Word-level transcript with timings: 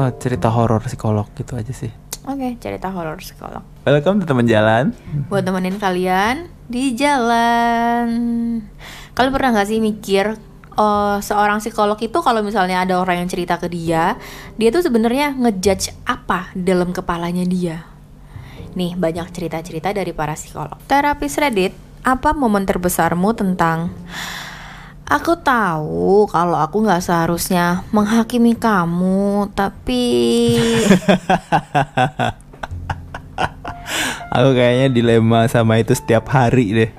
oh, 0.00 0.08
cerita 0.16 0.48
horor 0.48 0.80
psikolog 0.80 1.28
gitu 1.36 1.52
aja 1.60 1.72
sih. 1.76 1.92
Oke, 2.24 2.56
cerita 2.60 2.88
horor 2.92 3.20
psikolog. 3.20 3.64
Welcome 3.84 4.20
to 4.20 4.28
teman 4.28 4.48
jalan. 4.48 4.92
Buat 5.28 5.44
temenin 5.48 5.76
kalian 5.76 6.48
di 6.68 6.92
jalan. 6.96 8.08
Kalian 9.16 9.32
pernah 9.32 9.50
nggak 9.56 9.68
sih 9.68 9.80
mikir 9.80 10.36
uh, 10.76 11.18
seorang 11.20 11.60
psikolog 11.64 11.96
itu 12.00 12.18
kalau 12.20 12.44
misalnya 12.44 12.84
ada 12.84 13.00
orang 13.00 13.24
yang 13.24 13.28
cerita 13.28 13.56
ke 13.56 13.68
dia, 13.72 14.20
dia 14.56 14.68
tuh 14.68 14.84
sebenarnya 14.84 15.36
ngejudge 15.36 15.96
apa 16.08 16.52
dalam 16.56 16.92
kepalanya 16.92 17.44
dia. 17.48 17.88
Nih 18.76 18.94
banyak 18.94 19.26
cerita-cerita 19.32 19.90
dari 19.96 20.12
para 20.12 20.36
psikolog. 20.36 20.76
Terapis 20.86 21.40
Reddit, 21.40 21.72
apa 22.04 22.36
momen 22.36 22.64
terbesarmu 22.64 23.32
tentang 23.32 23.90
Aku 25.10 25.34
tahu 25.42 26.30
kalau 26.30 26.54
aku 26.54 26.86
nggak 26.86 27.02
seharusnya 27.02 27.82
menghakimi 27.90 28.54
kamu, 28.54 29.50
tapi 29.58 30.06
Aku 34.30 34.54
kayaknya 34.54 34.86
dilema 34.94 35.50
sama 35.50 35.82
itu 35.82 35.98
setiap 35.98 36.30
hari 36.30 36.70
deh. 36.70 36.90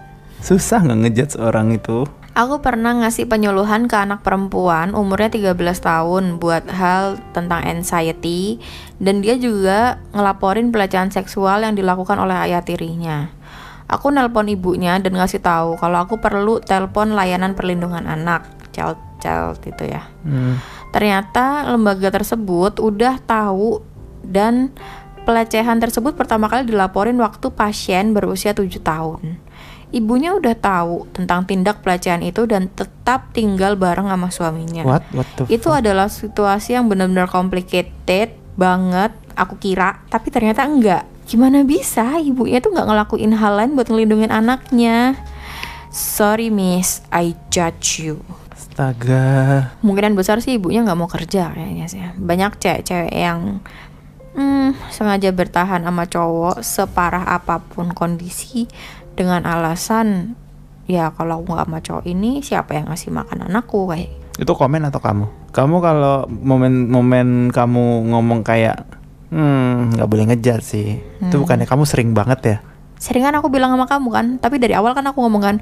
Susah 0.43 0.83
nggak 0.83 0.99
ngejudge 1.07 1.39
orang 1.39 1.71
itu. 1.71 2.03
Aku 2.35 2.59
pernah 2.59 2.91
ngasih 2.99 3.31
penyuluhan 3.31 3.87
ke 3.87 3.95
anak 3.95 4.27
perempuan 4.27 4.91
umurnya 4.91 5.31
13 5.31 5.55
tahun 5.79 6.23
buat 6.35 6.67
hal 6.67 7.15
tentang 7.31 7.63
anxiety 7.63 8.59
dan 8.99 9.23
dia 9.23 9.39
juga 9.39 10.03
ngelaporin 10.11 10.75
pelecehan 10.75 11.15
seksual 11.15 11.63
yang 11.63 11.79
dilakukan 11.79 12.19
oleh 12.19 12.35
ayah 12.51 12.59
tirinya. 12.59 13.31
Aku 13.91 14.07
nelpon 14.07 14.47
ibunya 14.47 14.95
dan 15.03 15.19
ngasih 15.19 15.43
tahu 15.43 15.75
kalau 15.75 16.07
aku 16.07 16.15
perlu 16.17 16.63
telepon 16.63 17.11
layanan 17.11 17.51
perlindungan 17.51 18.07
anak, 18.07 18.47
child 18.71 18.95
child 19.19 19.59
itu 19.67 19.91
ya. 19.91 20.07
Hmm. 20.23 20.57
Ternyata 20.95 21.67
lembaga 21.67 22.07
tersebut 22.07 22.79
udah 22.79 23.19
tahu 23.23 23.83
dan 24.23 24.71
pelecehan 25.27 25.77
tersebut 25.77 26.15
pertama 26.17 26.47
kali 26.47 26.71
dilaporin 26.71 27.19
waktu 27.19 27.51
pasien 27.51 28.15
berusia 28.15 28.55
7 28.55 28.67
tahun. 28.81 29.37
Ibunya 29.91 30.31
udah 30.31 30.55
tahu 30.55 31.11
tentang 31.11 31.43
tindak 31.43 31.83
pelecehan 31.83 32.23
itu 32.23 32.47
dan 32.47 32.71
tetap 32.71 33.35
tinggal 33.35 33.75
bareng 33.75 34.07
sama 34.07 34.31
suaminya. 34.31 34.87
What? 34.87 35.03
What 35.11 35.27
the 35.35 35.43
Itu 35.51 35.67
fuck? 35.67 35.83
adalah 35.83 36.07
situasi 36.07 36.79
yang 36.79 36.87
benar-benar 36.87 37.27
complicated 37.27 38.39
banget, 38.55 39.11
aku 39.35 39.59
kira, 39.59 39.99
tapi 40.07 40.31
ternyata 40.31 40.63
enggak. 40.63 41.03
Gimana 41.31 41.63
bisa 41.63 42.19
ibunya 42.19 42.59
tuh 42.59 42.75
nggak 42.75 42.91
ngelakuin 42.91 43.31
hal 43.39 43.55
lain 43.55 43.79
buat 43.79 43.87
ngelindungin 43.87 44.35
anaknya? 44.35 45.15
Sorry 45.87 46.51
miss, 46.51 47.07
I 47.07 47.39
judge 47.47 48.03
you. 48.03 48.19
Astaga. 48.51 49.71
Kemungkinan 49.79 50.11
besar 50.19 50.43
sih 50.43 50.59
ibunya 50.59 50.83
nggak 50.83 50.99
mau 50.99 51.07
kerja 51.07 51.55
kayaknya 51.55 51.87
sih. 51.87 52.03
Banyak 52.19 52.59
cewek-cewek 52.59 53.15
yang 53.15 53.63
hmm, 54.35 54.75
sengaja 54.91 55.31
bertahan 55.31 55.87
sama 55.87 56.03
cowok 56.03 56.59
separah 56.59 57.23
apa 57.23 57.63
pun 57.63 57.95
kondisi 57.95 58.67
dengan 59.15 59.47
alasan 59.47 60.35
ya 60.91 61.15
kalau 61.15 61.47
nggak 61.47 61.63
sama 61.63 61.79
cowok 61.79 62.11
ini 62.11 62.43
siapa 62.43 62.75
yang 62.75 62.91
ngasih 62.91 63.07
makan 63.07 63.47
anakku 63.47 63.87
kayak 63.87 64.11
Itu 64.35 64.51
komen 64.51 64.83
atau 64.83 64.99
kamu? 64.99 65.55
Kamu 65.55 65.79
kalau 65.79 66.27
momen-momen 66.27 67.55
kamu 67.55 68.11
ngomong 68.11 68.43
kayak 68.43 68.99
hmm 69.31 69.95
nggak 69.95 70.07
boleh 70.07 70.25
ngejar 70.27 70.59
sih. 70.61 70.99
Itu 71.17 71.33
Hmm. 71.33 71.41
bukannya 71.41 71.65
kamu 71.65 71.83
sering 71.83 72.11
banget 72.11 72.41
ya? 72.45 72.57
seringan 72.95 73.33
aku 73.33 73.49
bilang 73.49 73.73
sama 73.73 73.89
kamu 73.89 74.07
kan 74.07 74.25
tapi 74.37 74.55
dari 74.55 74.71
awal 74.71 74.93
kan 74.93 75.01
aku 75.01 75.25
ngomong 75.25 75.41
kan 75.41 75.57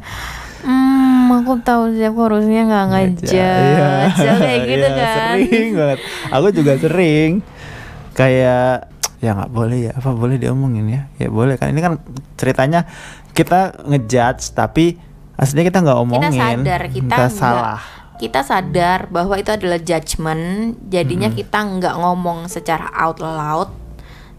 hmm 0.59 1.31
aku 1.31 1.56
tahu 1.61 1.95
sih 1.95 2.03
aku 2.03 2.20
harusnya 2.22 2.67
nggak 2.67 2.86
ngajak 2.86 3.32
Iya. 3.32 4.11
kayak 4.43 4.61
gitu 4.67 4.88
Iya, 4.89 4.99
kan 4.99 5.36
Sering 5.39 5.70
banget. 5.73 5.99
Aku 6.30 6.48
juga 6.52 6.73
sering. 6.76 7.32
Kayak 8.11 8.92
ya 9.20 9.32
nggak 9.33 9.52
boleh 9.52 9.80
ya 9.82 9.92
apa 9.93 10.10
boleh 10.11 10.36
diomongin 10.36 10.86
ya 10.89 11.02
ya 11.16 11.27
boleh 11.30 11.55
kan 11.55 11.72
ini 11.72 11.80
kan 11.80 11.99
ceritanya 12.36 12.83
kita 13.32 13.83
ngejudge 13.83 14.52
tapi 14.52 14.99
aslinya 15.36 15.64
kita 15.66 15.80
nggak 15.82 15.95
omongin 15.98 16.27
kita 16.30 16.39
sadar 16.42 16.82
kita 16.89 17.08
nggak- 17.17 17.32
salah 17.33 17.80
kita 18.19 18.43
sadar 18.43 19.07
bahwa 19.07 19.33
itu 19.33 19.49
adalah 19.49 19.80
judgement 19.80 20.43
jadinya 20.85 21.27
Hmm. 21.27 21.37
kita 21.37 21.55
nggak 21.57 21.95
ngomong 21.95 22.45
secara 22.45 22.91
out 22.93 23.17
loud 23.17 23.71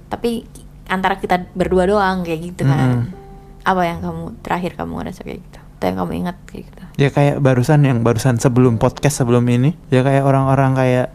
tapi 0.07 0.45
antara 0.85 1.17
kita 1.17 1.49
berdua 1.51 1.87
doang 1.87 2.21
kayak 2.21 2.41
gitu 2.45 2.63
kan 2.65 3.09
Hmm. 3.09 3.17
apa 3.63 3.83
yang 3.83 3.99
kamu 3.99 4.37
terakhir 4.41 4.73
kamu 4.75 4.93
ngerasa 4.97 5.21
kayak 5.23 5.41
gitu 5.41 5.59
atau 5.71 5.85
yang 5.87 5.99
kamu 5.99 6.13
ingat 6.19 6.37
kayak 6.45 6.63
gitu 6.67 6.83
ya 6.97 7.09
kayak 7.09 7.37
barusan 7.39 7.81
yang 7.81 7.99
barusan 8.01 8.37
sebelum 8.37 8.77
podcast 8.77 9.17
sebelum 9.17 9.45
ini 9.47 9.73
ya 9.89 10.01
kayak 10.01 10.23
orang-orang 10.23 10.77
kayak 10.77 11.09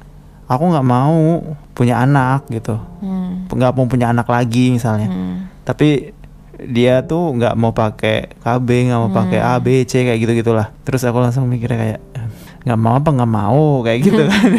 aku 0.45 0.63
nggak 0.67 0.83
mau 0.83 1.41
punya 1.71 1.99
anak 1.99 2.49
gitu 2.49 2.77
hmm. 2.99 3.45
nggak 3.47 3.73
mau 3.73 3.85
punya 3.85 4.09
anak 4.09 4.25
lagi 4.25 4.71
misalnya 4.71 5.05
Hmm. 5.05 5.53
tapi 5.61 6.13
dia 6.55 7.03
tuh 7.03 7.35
nggak 7.35 7.53
mau 7.53 7.75
pakai 7.75 8.31
KB 8.39 8.67
nggak 8.87 8.99
mau 8.99 9.11
pakai 9.11 9.43
A 9.43 9.59
B 9.59 9.83
C 9.83 10.01
kayak 10.01 10.17
gitu 10.17 10.33
gitulah 10.35 10.71
terus 10.81 11.03
aku 11.03 11.19
langsung 11.19 11.45
mikirnya 11.45 11.77
kayak 11.77 11.99
nggak 12.65 12.79
mau 12.81 12.97
apa 12.97 13.09
nggak 13.13 13.29
mau 13.31 13.85
kayak 13.85 13.99
gitu 14.01 14.21
kan. 14.31 14.49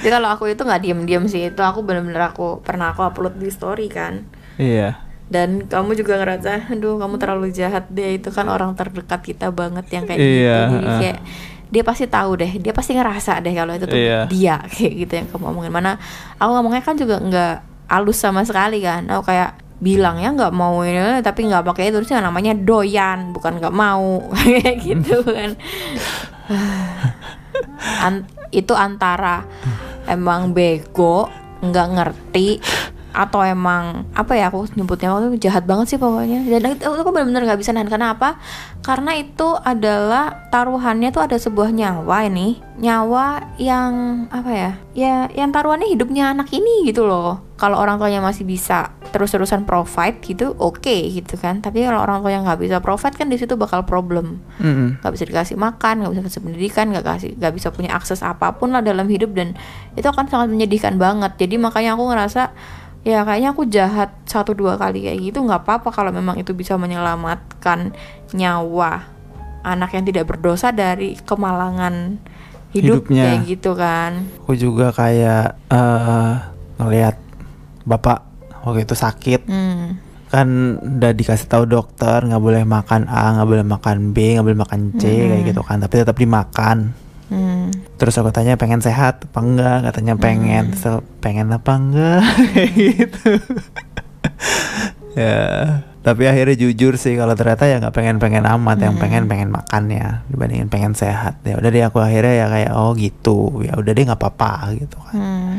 Jadi 0.00 0.08
kalau 0.10 0.28
aku 0.32 0.48
itu 0.48 0.64
nggak 0.64 0.80
diem-diem 0.80 1.24
sih 1.28 1.42
itu 1.52 1.60
aku 1.60 1.84
bener-bener 1.84 2.24
aku 2.24 2.64
pernah 2.64 2.96
aku 2.96 3.04
upload 3.04 3.36
di 3.36 3.52
story 3.52 3.92
kan. 3.92 4.24
Iya. 4.56 4.96
Dan 5.28 5.68
kamu 5.68 5.92
juga 5.94 6.20
ngerasa 6.20 6.72
aduh 6.72 6.96
kamu 6.96 7.20
terlalu 7.20 7.48
jahat 7.52 7.88
deh 7.88 8.16
itu 8.16 8.28
kan 8.32 8.48
orang 8.48 8.72
terdekat 8.72 9.20
kita 9.20 9.52
banget 9.52 9.84
yang 9.88 10.04
kayak 10.04 10.20
Iya, 10.20 10.56
gitu 10.68 10.74
jadi 10.80 10.88
kayak 11.00 11.18
dia 11.64 11.82
pasti 11.82 12.04
tahu 12.06 12.30
deh 12.38 12.52
dia 12.60 12.70
pasti 12.70 12.92
ngerasa 12.94 13.40
deh 13.40 13.50
kalau 13.50 13.72
itu 13.72 13.84
tuh 13.88 13.98
Iya. 13.98 14.20
dia 14.28 14.56
kayak 14.72 14.92
gitu 15.04 15.12
yang 15.20 15.26
kamu 15.28 15.44
omongin. 15.52 15.72
Mana 15.72 16.00
aku 16.36 16.50
ngomongnya 16.50 16.80
kan 16.80 16.96
juga 16.96 17.20
nggak 17.20 17.54
halus 17.88 18.16
sama 18.16 18.40
sekali 18.44 18.80
kan. 18.80 19.04
Aku 19.08 19.24
kayak 19.24 19.60
bilang 19.84 20.16
ya 20.16 20.32
nggak 20.32 20.54
mau 20.54 20.80
ini 20.80 21.20
tapi 21.20 21.44
nggak 21.44 21.60
pakai 21.66 21.92
itu 21.92 22.00
terusnya 22.00 22.24
namanya 22.24 22.56
doyan 22.56 23.36
bukan 23.36 23.60
nggak 23.60 23.74
mau 23.74 24.22
kayak 24.38 24.80
gitu 24.80 25.20
kan 25.20 25.52
An- 28.04 28.26
itu 28.54 28.72
antara 28.76 29.42
emang 30.06 30.54
bego 30.54 31.28
nggak 31.64 31.88
ngerti 31.96 32.48
atau 33.14 33.46
emang 33.46 34.02
apa 34.10 34.34
ya 34.34 34.50
aku 34.50 34.66
nyebutnya 34.74 35.14
waktu 35.14 35.30
itu 35.30 35.46
jahat 35.46 35.62
banget 35.64 35.94
sih 35.94 35.98
pokoknya. 36.02 36.42
Dan 36.50 36.74
itu 36.74 36.82
aku 36.82 37.14
benar-benar 37.14 37.46
nggak 37.46 37.60
bisa 37.62 37.70
nahan. 37.70 37.86
Karena 37.86 38.18
apa? 38.18 38.42
Karena 38.82 39.14
itu 39.14 39.54
adalah 39.54 40.50
taruhannya 40.50 41.14
tuh 41.14 41.22
ada 41.22 41.38
sebuah 41.38 41.70
nyawa 41.70 42.26
ini. 42.26 42.58
Nyawa 42.74 43.54
yang 43.62 44.26
apa 44.34 44.50
ya 44.50 44.72
ya 44.98 45.30
yang 45.30 45.54
taruhannya 45.54 45.86
hidupnya 45.86 46.34
anak 46.34 46.50
ini 46.50 46.90
gitu 46.90 47.06
loh. 47.06 47.54
Kalau 47.54 47.78
orang 47.78 48.02
tuanya 48.02 48.18
masih 48.18 48.42
bisa 48.42 48.98
terus-terusan 49.14 49.62
provide 49.62 50.18
gitu 50.26 50.58
oke 50.58 51.14
gitu 51.14 51.38
kan. 51.38 51.62
Tapi 51.62 51.86
kalau 51.86 52.02
orang 52.02 52.18
tua 52.18 52.34
yang 52.34 52.42
nggak 52.42 52.58
bisa 52.66 52.82
provide 52.82 53.14
kan 53.14 53.30
di 53.30 53.38
situ 53.38 53.54
bakal 53.54 53.86
problem. 53.86 54.42
Nggak 54.58 55.12
bisa 55.14 55.24
dikasih 55.30 55.54
makan 55.54 56.02
nggak 56.02 56.12
bisa 56.18 56.22
kasih 56.26 56.40
pendidikan 56.42 56.90
nggak 56.90 57.06
kasih 57.06 57.30
nggak 57.38 57.52
bisa 57.54 57.70
punya 57.70 57.94
akses 57.94 58.26
apa 58.26 58.58
pun 58.58 58.74
lah 58.74 58.82
dalam 58.82 59.06
hidup. 59.06 59.30
Dan 59.38 59.54
itu 59.94 60.04
akan 60.10 60.26
sangat 60.26 60.50
menyedihkan 60.50 60.98
banget. 60.98 61.38
Jadi 61.38 61.62
makanya 61.62 61.94
aku 61.94 62.10
ngerasa 62.10 62.42
ya 63.04 63.20
kayaknya 63.22 63.52
aku 63.52 63.68
jahat 63.68 64.10
satu 64.24 64.56
dua 64.56 64.80
kali 64.80 65.04
kayak 65.04 65.20
gitu 65.20 65.44
nggak 65.44 65.68
apa-apa 65.68 65.92
kalau 65.92 66.08
memang 66.08 66.40
itu 66.40 66.56
bisa 66.56 66.80
menyelamatkan 66.80 67.92
nyawa 68.32 69.04
anak 69.60 69.92
yang 69.92 70.04
tidak 70.08 70.24
berdosa 70.28 70.72
dari 70.72 71.16
kemalangan 71.20 72.16
hidup 72.72 73.06
Hidupnya. 73.06 73.24
kayak 73.28 73.40
gitu 73.44 73.70
kan 73.76 74.24
aku 74.44 74.52
juga 74.56 74.90
kayak 74.90 75.56
eh 75.68 76.32
ngelihat 76.80 77.16
bapak 77.84 78.24
waktu 78.64 78.88
itu 78.88 78.96
sakit 78.96 79.46
hmm. 79.46 79.86
kan 80.32 80.48
udah 80.80 81.12
dikasih 81.12 81.46
tahu 81.46 81.68
dokter 81.68 82.24
nggak 82.24 82.40
boleh 82.40 82.64
makan 82.64 83.06
A 83.06 83.36
nggak 83.36 83.48
boleh 83.52 83.64
makan 83.68 83.96
B 84.16 84.34
nggak 84.34 84.46
boleh 84.48 84.60
makan 84.64 84.80
C 84.96 85.04
Hmm. 85.04 85.28
kayak 85.28 85.42
gitu 85.52 85.60
kan 85.60 85.76
tapi 85.78 85.94
tetap 86.00 86.16
dimakan 86.16 86.96
Hmm. 87.24 87.72
terus 87.96 88.20
aku 88.20 88.28
tanya 88.30 88.60
pengen 88.60 88.78
sehat 88.78 89.24
apa 89.24 89.40
enggak? 89.40 89.78
Katanya 89.88 90.14
pengen 90.14 90.76
so 90.76 91.00
pengen 91.18 91.48
apa 91.48 91.72
enggak? 91.72 92.20
Kayak 92.52 92.70
gitu. 92.84 93.30
Ya 95.14 95.38
tapi 96.04 96.28
akhirnya 96.28 96.52
jujur 96.60 97.00
sih 97.00 97.16
kalau 97.16 97.32
ternyata 97.32 97.64
ya 97.64 97.80
nggak 97.80 97.96
pengen 97.96 98.20
pengen 98.20 98.44
amat 98.44 98.76
yang 98.76 99.00
pengen 99.00 99.24
pengen 99.24 99.48
makan 99.48 99.88
ya 99.88 100.20
dibandingin 100.28 100.68
pengen 100.68 100.92
sehat. 100.92 101.40
Ya 101.48 101.56
udah 101.56 101.70
deh 101.72 101.80
aku 101.80 101.96
akhirnya 101.96 102.44
ya 102.44 102.46
kayak 102.52 102.72
oh 102.76 102.92
gitu. 102.92 103.64
Ya 103.64 103.72
udah 103.72 103.88
deh 103.88 104.04
nggak 104.04 104.20
apa-apa 104.20 104.74
gitu 104.76 104.98
kan. 105.00 105.14
Hmm. 105.16 105.54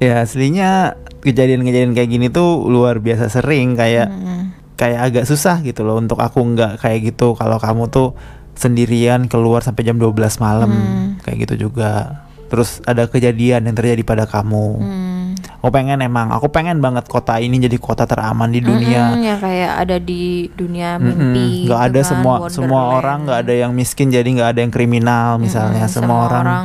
ya 0.00 0.24
aslinya 0.24 0.96
kejadian-kejadian 1.20 1.92
kayak 1.92 2.08
gini 2.08 2.32
tuh 2.32 2.64
luar 2.64 3.04
biasa 3.04 3.28
sering 3.28 3.76
kayak 3.76 4.08
Hmm. 4.08 4.56
kayak 4.80 5.12
agak 5.12 5.24
susah 5.28 5.60
gitu 5.60 5.84
loh 5.84 6.00
untuk 6.00 6.16
aku 6.16 6.40
nggak 6.40 6.80
kayak 6.80 7.12
gitu. 7.12 7.36
Kalau 7.36 7.60
kamu 7.60 7.92
tuh 7.92 8.16
sendirian 8.60 9.24
keluar 9.24 9.60
sampai 9.60 9.82
jam 9.82 9.96
12 9.96 10.12
malam 10.36 10.68
Hmm. 10.68 11.08
kayak 11.18 11.48
gitu 11.48 11.66
juga 11.66 12.20
terus 12.46 12.82
ada 12.84 13.06
kejadian 13.06 13.62
yang 13.62 13.72
terjadi 13.72 14.02
pada 14.02 14.24
kamu 14.24 14.66
Hmm. 14.76 15.32
aku 15.56 15.70
pengen 15.70 15.98
emang 16.00 16.28
aku 16.28 16.46
pengen 16.48 16.78
banget 16.78 17.06
kota 17.06 17.38
ini 17.38 17.56
jadi 17.58 17.78
kota 17.78 18.04
teraman 18.04 18.50
di 18.50 18.60
dunia 18.60 19.10
Mm-mm, 19.10 19.22
yang 19.22 19.38
kayak 19.38 19.72
ada 19.78 19.96
di 19.96 20.22
dunia 20.50 20.98
mimpi 20.98 21.64
nggak 21.64 21.70
gitu 21.70 21.88
ada 21.88 21.96
kan, 21.96 22.08
semua 22.10 22.34
semua 22.48 22.68
Wonderland. 22.82 22.98
orang 22.98 23.18
nggak 23.22 23.38
ada 23.40 23.54
yang 23.56 23.72
miskin 23.72 24.08
jadi 24.08 24.26
nggak 24.26 24.50
ada 24.50 24.60
yang 24.60 24.70
kriminal 24.70 25.28
misalnya 25.36 25.86
Mm-mm, 25.86 25.94
semua, 25.94 26.26
orang, 26.26 26.64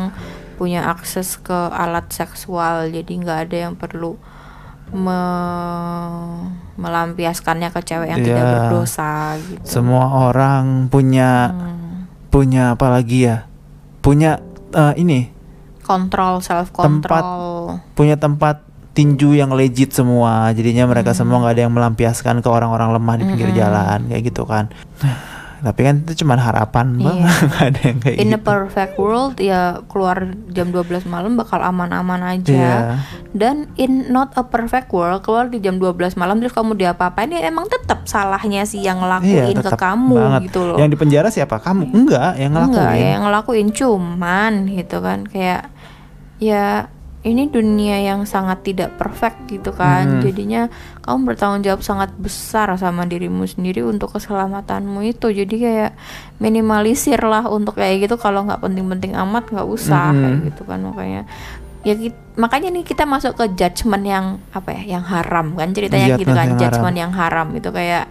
punya 0.56 0.83
akses 0.86 1.38
ke 1.38 1.53
alat 1.69 2.09
seksual 2.09 2.89
jadi 2.89 3.12
nggak 3.13 3.39
ada 3.45 3.57
yang 3.62 3.74
perlu 3.74 4.18
me- 4.89 6.50
melampiaskannya 6.75 7.69
ke 7.69 7.80
cewek 7.83 8.07
yang 8.07 8.21
tidak 8.21 8.42
Iya. 8.42 8.51
berdosa 8.53 9.12
gitu 9.39 9.63
Semua 9.63 10.06
orang 10.27 10.88
punya 10.88 11.50
Hmm. 11.50 11.85
Punya 12.36 12.76
apa 12.76 12.92
lagi 12.92 13.32
ya? 13.32 13.48
Punya 14.04 14.44
eh, 14.76 14.94
ini 15.00 15.32
kontrol 15.86 16.42
self 16.42 16.74
control 16.74 17.78
punya 17.94 18.18
tempat 18.18 18.66
tinju 18.98 19.38
yang 19.38 19.54
legit 19.54 19.94
semua 19.94 20.50
jadinya 20.50 20.90
mereka 20.90 21.14
Hmm. 21.14 21.20
semua 21.22 21.38
nggak 21.46 21.54
ada 21.54 21.64
yang 21.70 21.74
melampiaskan 21.78 22.42
ke 22.42 22.50
orang-orang 22.50 22.90
lemah 22.96 23.16
di 23.22 23.24
pinggir 23.30 23.50
Mm-mm. 23.54 23.62
jalan 23.62 24.00
kayak 24.10 24.24
gitu 24.26 24.44
kan 24.50 24.74
tapi 25.66 25.82
kan 25.82 25.96
itu 26.00 26.22
cuma 26.22 26.38
harapan 26.38 26.94
Iya. 26.94 27.04
bang 27.04 27.18
nggak 27.48 27.66
ada 27.66 27.80
yang 27.82 27.98
kayak 28.00 28.18
in 28.18 28.28
a 28.28 28.32
gitu. 28.32 28.46
perfect 28.46 28.94
world 28.96 29.36
ya 29.36 29.62
keluar 29.86 30.18
jam 30.48 30.70
12 30.70 30.86
malam 31.06 31.34
bakal 31.34 31.60
aman-aman 31.60 32.22
aja. 32.22 32.54
Iya. 32.54 32.78
dan 33.32 33.66
in 33.76 34.08
not 34.08 34.32
a 34.34 34.46
perfect 34.46 34.88
world 34.90 35.20
keluar 35.20 35.46
di 35.46 35.58
jam 35.58 35.76
12 35.76 35.92
malam 36.16 36.38
terus 36.38 36.54
kamu 36.54 36.74
diapa-apain 36.74 37.28
ya 37.28 37.44
emang 37.44 37.66
tetap 37.66 38.06
salahnya 38.06 38.64
sih 38.64 38.80
yang 38.80 39.00
ngelakuin 39.00 39.26
ke 39.50 39.52
Iya, 39.52 39.60
tetap 39.60 39.82
kamu 39.82 40.16
banget. 40.16 40.42
gitu 40.46 40.60
loh. 40.64 40.78
Yang 40.78 40.90
di 40.90 40.98
penjara 40.98 41.28
siapa? 41.28 41.58
Kamu? 41.58 41.84
Enggak 41.90 42.32
yang 42.36 42.52
ngelakuin. 42.52 42.78
Enggak 42.78 42.92
ya 42.94 43.08
yang 43.10 43.24
ngelakuin 43.24 43.68
cuman 43.72 44.54
gitu 44.70 44.98
kan. 45.00 45.20
Kayak 45.26 45.62
ya 46.38 46.88
ini 47.25 47.50
dunia 47.50 47.98
yang 48.00 48.22
sangat 48.24 48.62
tidak 48.62 48.94
perfect 48.95 49.50
gitu 49.50 49.74
kan. 49.74 50.06
Hmm. 50.06 50.22
jadinya 50.22 50.69
kamu 51.01 51.33
bertanggung 51.33 51.66
jawab 51.66 51.81
sangat 51.81 52.13
besar 52.16 52.69
sama 52.77 53.04
dirimu 53.04 53.44
sendiri 53.44 53.81
untuk 53.81 54.13
keselamatanmu 54.13 55.01
itu. 55.04 55.33
Jadi 55.33 55.56
kayak 55.57 55.92
minimalisir 56.38 57.18
lah 57.18 57.50
untuk 57.50 57.75
kayak 57.75 58.06
gitu. 58.06 58.16
Kalau 58.16 58.45
nggak 58.45 58.62
penting-penting 58.62 59.18
amat 59.18 59.50
nggak 59.50 59.66
usah 59.66 60.13
Hmm. 60.13 60.22
kayak 60.22 60.38
gitu 60.48 60.62
kan. 60.63 60.80
Makanya 60.86 61.22
ya 61.81 61.94
kit- 61.94 62.24
makanya 62.33 62.69
nih 62.69 62.83
kita 62.83 63.04
masuk 63.06 63.33
ke 63.33 63.45
judgement 63.54 64.01
yang 64.01 64.25
apa 64.50 64.69
ya 64.74 64.98
yang 64.98 65.04
haram 65.04 65.54
kan 65.54 65.69
ceritanya 65.69 66.18
gitu 66.18 66.30
kan. 66.30 66.45
yang 66.45 66.57
judgement 66.57 66.98
yang 66.98 67.12
haram 67.12 67.48
itu 67.54 67.69
kayak 67.69 68.06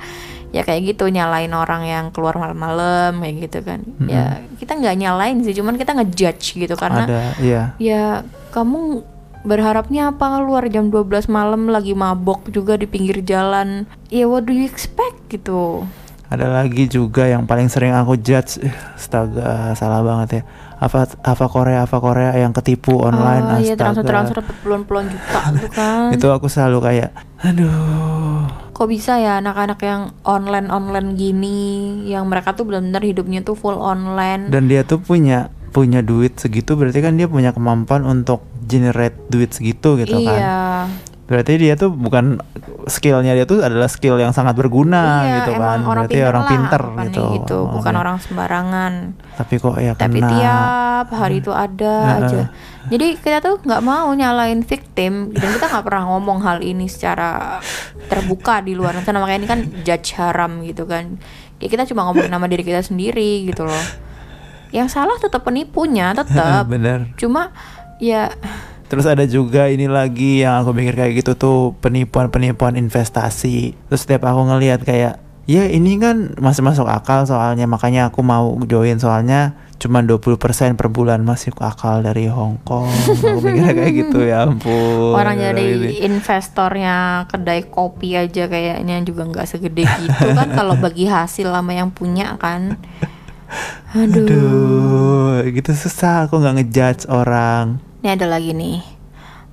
ya 0.50 0.62
kayak 0.62 0.94
gitu 0.94 1.10
nyalain 1.10 1.50
orang 1.50 1.82
yang 1.82 2.04
keluar 2.14 2.34
malam-malam 2.34 3.18
kayak 3.18 3.34
gitu 3.46 3.58
kan. 3.62 3.82
Ya 4.06 4.38
kita 4.58 4.74
nggak 4.74 4.94
nyalain 4.96 5.38
sih 5.42 5.54
cuman 5.54 5.74
kita 5.74 5.94
ngejudge 5.94 6.54
gitu 6.56 6.74
karena 6.74 7.02
ada 7.06 7.22
iya. 7.38 7.62
ya 7.78 8.22
kamu 8.54 9.02
berharapnya 9.42 10.14
apa? 10.14 10.38
Keluar 10.38 10.70
jam 10.70 10.94
12 10.94 11.26
malam 11.26 11.66
lagi 11.66 11.92
mabok 11.92 12.46
juga 12.54 12.78
di 12.78 12.86
pinggir 12.86 13.18
jalan. 13.26 13.90
Ya 14.14 14.30
what 14.30 14.46
do 14.46 14.54
you 14.54 14.62
expect 14.62 15.18
gitu? 15.26 15.82
Ada 16.30 16.50
lagi 16.50 16.88
juga 16.88 17.28
yang 17.28 17.44
paling 17.44 17.66
sering 17.66 17.92
aku 17.92 18.14
judge. 18.18 18.62
Eh, 18.62 18.72
astaga 18.94 19.74
salah 19.74 20.00
banget 20.06 20.40
ya. 20.40 20.42
Apa 20.78 21.06
apa 21.22 21.44
Korea 21.50 21.86
apa 21.86 21.96
Korea 21.98 22.32
yang 22.34 22.54
ketipu 22.54 22.98
online 22.98 23.62
ya 23.62 23.74
astaga. 23.74 24.02
transfer 24.02 24.04
transfer 24.06 24.38
puluhan-puluhan 24.62 25.06
juta 25.10 25.40
gitu 25.58 25.68
kan? 25.74 26.10
Itu 26.14 26.26
aku 26.30 26.46
selalu 26.46 26.78
kayak 26.80 27.10
aduh. 27.42 28.46
Kok 28.74 28.88
bisa 28.90 29.22
ya 29.22 29.38
anak-anak 29.38 29.78
yang 29.86 30.10
online 30.26 30.66
online 30.66 31.14
gini 31.14 32.02
yang 32.10 32.26
mereka 32.26 32.58
tuh 32.58 32.66
benar-benar 32.66 33.06
hidupnya 33.06 33.46
tuh 33.46 33.54
full 33.54 33.78
online? 33.78 34.50
Dan 34.50 34.66
dia 34.66 34.82
tuh 34.82 34.98
punya 34.98 35.54
punya 35.74 36.06
duit 36.06 36.38
segitu 36.38 36.78
berarti 36.78 37.02
kan 37.02 37.18
dia 37.18 37.26
punya 37.26 37.50
kemampuan 37.50 38.06
untuk 38.06 38.46
generate 38.62 39.18
duit 39.26 39.50
segitu 39.50 39.98
gitu 39.98 40.22
kan. 40.22 40.38
Iya. 40.38 40.62
Berarti 41.24 41.56
dia 41.56 41.74
tuh 41.74 41.90
bukan 41.90 42.38
skillnya 42.86 43.34
dia 43.34 43.48
tuh 43.48 43.64
adalah 43.64 43.88
skill 43.88 44.20
yang 44.20 44.30
sangat 44.30 44.54
berguna 44.54 45.24
iya, 45.24 45.34
gitu 45.40 45.56
kan. 45.56 45.82
orang 45.82 46.04
berarti 46.06 46.20
pinter 46.20 46.30
orang 46.30 46.46
pinter 46.46 46.82
gitu, 47.08 47.22
gitu 47.40 47.58
bukan 47.74 47.92
Oke. 47.96 48.02
orang 48.06 48.16
sembarangan. 48.22 48.92
Tapi 49.34 49.54
kok 49.58 49.76
ya 49.82 49.92
tapi 49.98 50.20
kena. 50.22 50.30
tiap 50.30 51.06
hari 51.10 51.36
itu 51.42 51.50
ada 51.50 51.94
Heeh. 52.06 52.18
aja. 52.22 52.42
Jadi 52.92 53.06
kita 53.18 53.38
tuh 53.42 53.56
nggak 53.64 53.82
mau 53.82 54.12
nyalain 54.14 54.60
victim 54.62 55.34
dan 55.34 55.48
kita 55.58 55.66
nggak 55.74 55.84
pernah 55.90 56.04
ngomong 56.14 56.38
hal 56.44 56.62
ini 56.62 56.86
secara 56.86 57.58
terbuka 58.06 58.62
di 58.62 58.78
luar 58.78 58.94
sana. 59.02 59.18
Makanya 59.18 59.38
ini 59.42 59.48
kan 59.50 59.60
judge 59.82 60.14
haram 60.20 60.62
gitu 60.62 60.86
kan. 60.86 61.18
Ya 61.58 61.66
kita 61.66 61.82
cuma 61.88 62.06
ngomongin 62.06 62.30
nama 62.30 62.46
diri 62.46 62.62
kita 62.62 62.84
sendiri 62.84 63.48
gitu 63.48 63.66
loh 63.66 64.13
yang 64.74 64.90
salah 64.90 65.14
tetap 65.22 65.46
penipunya 65.46 66.10
tetap 66.10 66.66
bener 66.72 67.14
cuma 67.14 67.54
ya 68.02 68.34
Terus 68.84 69.08
ada 69.08 69.24
juga 69.24 69.66
ini 69.66 69.88
lagi 69.88 70.44
yang 70.44 70.60
aku 70.60 70.76
pikir 70.76 70.94
kayak 70.94 71.12
gitu 71.24 71.32
tuh 71.34 71.58
penipuan-penipuan 71.82 72.76
investasi. 72.78 73.72
Terus 73.88 74.00
setiap 74.04 74.28
aku 74.28 74.44
ngelihat 74.44 74.84
kayak 74.84 75.24
ya 75.44 75.68
ini 75.68 76.00
kan 76.00 76.36
masih 76.40 76.64
masuk 76.64 76.88
akal 76.88 77.28
soalnya 77.28 77.68
makanya 77.68 78.08
aku 78.08 78.24
mau 78.24 78.56
join 78.64 78.96
soalnya 78.96 79.52
cuma 79.76 80.00
20% 80.00 80.40
per 80.80 80.88
bulan 80.88 81.20
masih 81.20 81.52
akal 81.60 82.00
dari 82.00 82.32
Hong 82.32 82.56
Kong. 82.64 82.88
aku 82.88 83.44
pikirnya 83.44 83.72
kayak 83.76 83.92
gitu 84.06 84.18
ya 84.24 84.48
ampun. 84.48 85.12
orang 85.12 85.36
jadi 85.36 85.64
Ini. 85.76 86.08
investornya 86.08 87.28
kedai 87.28 87.68
kopi 87.68 88.16
aja 88.16 88.48
kayaknya 88.48 89.04
juga 89.04 89.28
nggak 89.28 89.44
segede 89.44 89.84
gitu 89.84 90.32
kan 90.32 90.48
kalau 90.56 90.80
bagi 90.80 91.04
hasil 91.04 91.52
lama 91.52 91.76
yang 91.76 91.92
punya 91.92 92.40
kan 92.40 92.80
aduh 93.94 94.84
Aduh, 95.44 95.52
gitu 95.52 95.76
susah 95.76 96.24
aku 96.24 96.40
nggak 96.40 96.56
ngejudge 96.56 97.02
orang. 97.12 97.76
Ini 98.00 98.16
ada 98.16 98.26
lagi 98.30 98.56
nih. 98.56 98.80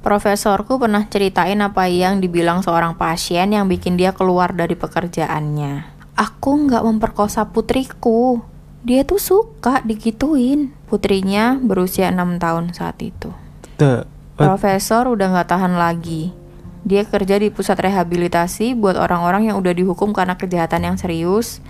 Profesorku 0.01 0.81
pernah 0.81 1.05
ceritain 1.05 1.59
apa 1.61 1.85
yang 1.85 2.23
dibilang 2.23 2.65
seorang 2.65 2.97
pasien 2.97 3.53
yang 3.53 3.69
bikin 3.69 3.99
dia 3.99 4.15
keluar 4.15 4.55
dari 4.55 4.73
pekerjaannya. 4.73 5.85
Aku 6.15 6.63
nggak 6.63 6.81
memperkosa 6.81 7.49
putriku. 7.51 8.41
Dia 8.81 9.05
tuh 9.05 9.21
suka 9.21 9.83
digituin. 9.85 10.73
Putrinya 10.89 11.59
berusia 11.59 12.09
6 12.09 12.41
tahun 12.41 12.73
saat 12.73 12.97
itu. 13.03 13.29
Tuh, 13.77 14.07
Profesor 14.39 15.05
udah 15.11 15.27
nggak 15.37 15.49
tahan 15.53 15.75
lagi. 15.77 16.33
Dia 16.81 17.05
kerja 17.05 17.37
di 17.37 17.53
pusat 17.53 17.77
rehabilitasi 17.77 18.73
buat 18.73 18.97
orang-orang 18.97 19.53
yang 19.53 19.61
udah 19.61 19.75
dihukum 19.75 20.17
karena 20.17 20.33
kejahatan 20.33 20.87
yang 20.87 20.97
serius 20.97 21.61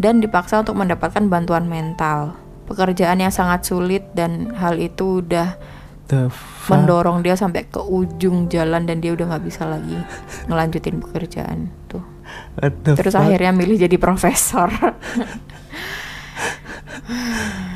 dan 0.00 0.20
dipaksa 0.20 0.60
untuk 0.62 0.76
mendapatkan 0.78 1.26
bantuan 1.28 1.68
mental. 1.68 2.36
Pekerjaan 2.68 3.20
yang 3.20 3.34
sangat 3.34 3.66
sulit 3.66 4.06
dan 4.16 4.54
hal 4.56 4.78
itu 4.80 5.20
udah 5.20 5.58
mendorong 6.68 7.24
dia 7.24 7.32
sampai 7.32 7.64
ke 7.72 7.80
ujung 7.80 8.52
jalan 8.52 8.84
dan 8.84 9.00
dia 9.00 9.16
udah 9.16 9.32
nggak 9.32 9.44
bisa 9.48 9.64
lagi 9.64 9.96
ngelanjutin 10.48 11.00
pekerjaan 11.00 11.72
tuh. 11.88 12.04
Terus 12.84 13.16
fuck? 13.16 13.24
akhirnya 13.24 13.52
milih 13.52 13.80
jadi 13.80 13.96
profesor. 13.96 14.68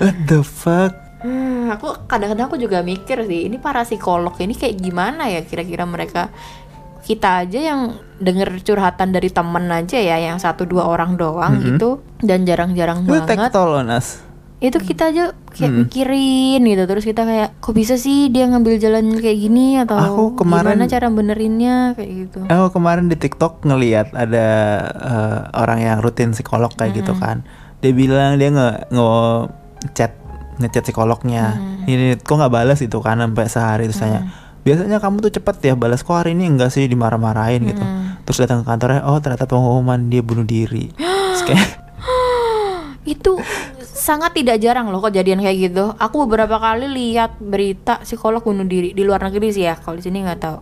What 0.00 0.16
the 0.28 0.44
fuck? 0.44 0.92
Hmm, 1.24 1.72
aku 1.72 2.06
kadang-kadang 2.06 2.46
aku 2.46 2.60
juga 2.60 2.84
mikir 2.84 3.24
sih, 3.24 3.48
ini 3.48 3.56
para 3.56 3.82
psikolog 3.88 4.36
ini 4.38 4.52
kayak 4.52 4.76
gimana 4.78 5.32
ya 5.32 5.42
kira-kira 5.42 5.88
mereka 5.88 6.28
kita 7.06 7.46
aja 7.46 7.60
yang 7.62 7.80
denger 8.18 8.58
curhatan 8.60 9.08
dari 9.08 9.30
temen 9.30 9.70
aja 9.70 9.94
ya 9.94 10.18
yang 10.18 10.36
satu 10.36 10.66
dua 10.66 10.84
orang 10.84 11.14
doang 11.14 11.54
Mhm. 11.54 11.62
gitu 11.68 11.90
dan 12.18 12.42
jarang-jarang 12.42 13.06
banget 13.06 13.38
tektol 13.46 13.78
Nas. 13.80 14.26
itu 14.56 14.74
kita 14.74 15.12
aja 15.12 15.24
kayak 15.52 15.68
Mm. 15.68 15.78
mikirin 15.84 16.60
gitu 16.64 16.82
terus 16.84 17.04
kita 17.04 17.22
kayak 17.22 17.60
kok 17.60 17.70
bisa 17.72 17.94
sih 17.94 18.26
dia 18.26 18.44
ngambil 18.44 18.74
jalan 18.76 19.12
kayak 19.14 19.38
gini 19.38 19.76
atau 19.78 19.94
Aku 19.94 20.24
kemarin- 20.34 20.80
gimana 20.80 20.88
cara 20.88 21.06
benerinnya 21.06 21.92
kayak 21.92 22.10
gitu 22.18 22.38
Aku 22.42 22.66
kemarin 22.72 23.06
di 23.06 23.14
TikTok 23.14 23.62
ngeliat 23.62 24.10
ada 24.10 24.46
eh, 24.88 25.38
orang 25.54 25.78
yang 25.78 25.98
rutin 26.00 26.32
psikolog 26.32 26.72
kayak 26.72 26.96
gitu 26.96 27.12
kan. 27.14 27.44
Dia 27.78 27.92
bilang 27.92 28.34
dia 28.34 28.48
nge 28.48 28.68
nge 28.88 29.08
chat 29.92 30.12
ngechat 30.56 30.82
psikolognya. 30.82 31.52
Ini 31.84 32.16
kok 32.18 32.34
nggak 32.34 32.48
balas 32.50 32.80
itu 32.80 32.96
kan 32.98 33.20
sampai 33.20 33.46
sehari 33.46 33.84
terus 33.86 34.00
tanya. 34.00 34.24
Biasanya 34.66 34.98
kamu 34.98 35.22
tuh 35.22 35.32
cepet 35.38 35.56
ya 35.62 35.74
balas 35.78 36.02
kok 36.02 36.18
hari 36.18 36.34
ini 36.34 36.50
enggak 36.50 36.74
sih 36.74 36.90
dimarah-marahin 36.90 37.70
gitu. 37.70 37.84
Terus 38.26 38.38
datang 38.42 38.66
ke 38.66 38.66
kantornya, 38.66 39.06
oh 39.06 39.22
ternyata 39.22 39.46
pengumuman 39.46 40.10
dia 40.10 40.26
bunuh 40.26 40.42
diri. 40.42 40.90
Kayak, 41.46 41.78
itu 43.14 43.38
sangat 43.96 44.38
tidak 44.38 44.62
jarang 44.62 44.90
loh 44.90 45.02
kejadian 45.02 45.42
kayak 45.42 45.70
gitu 45.70 45.90
aku 45.98 46.30
beberapa 46.30 46.62
kali 46.62 46.86
lihat 46.86 47.42
berita 47.42 47.98
psikolog 48.06 48.44
bunuh 48.44 48.62
diri 48.62 48.94
di 48.94 49.02
luar 49.02 49.18
negeri 49.18 49.50
sih 49.50 49.66
ya 49.66 49.74
kalau 49.74 49.98
di 49.98 50.04
sini 50.06 50.22
nggak 50.22 50.38
tahu 50.38 50.58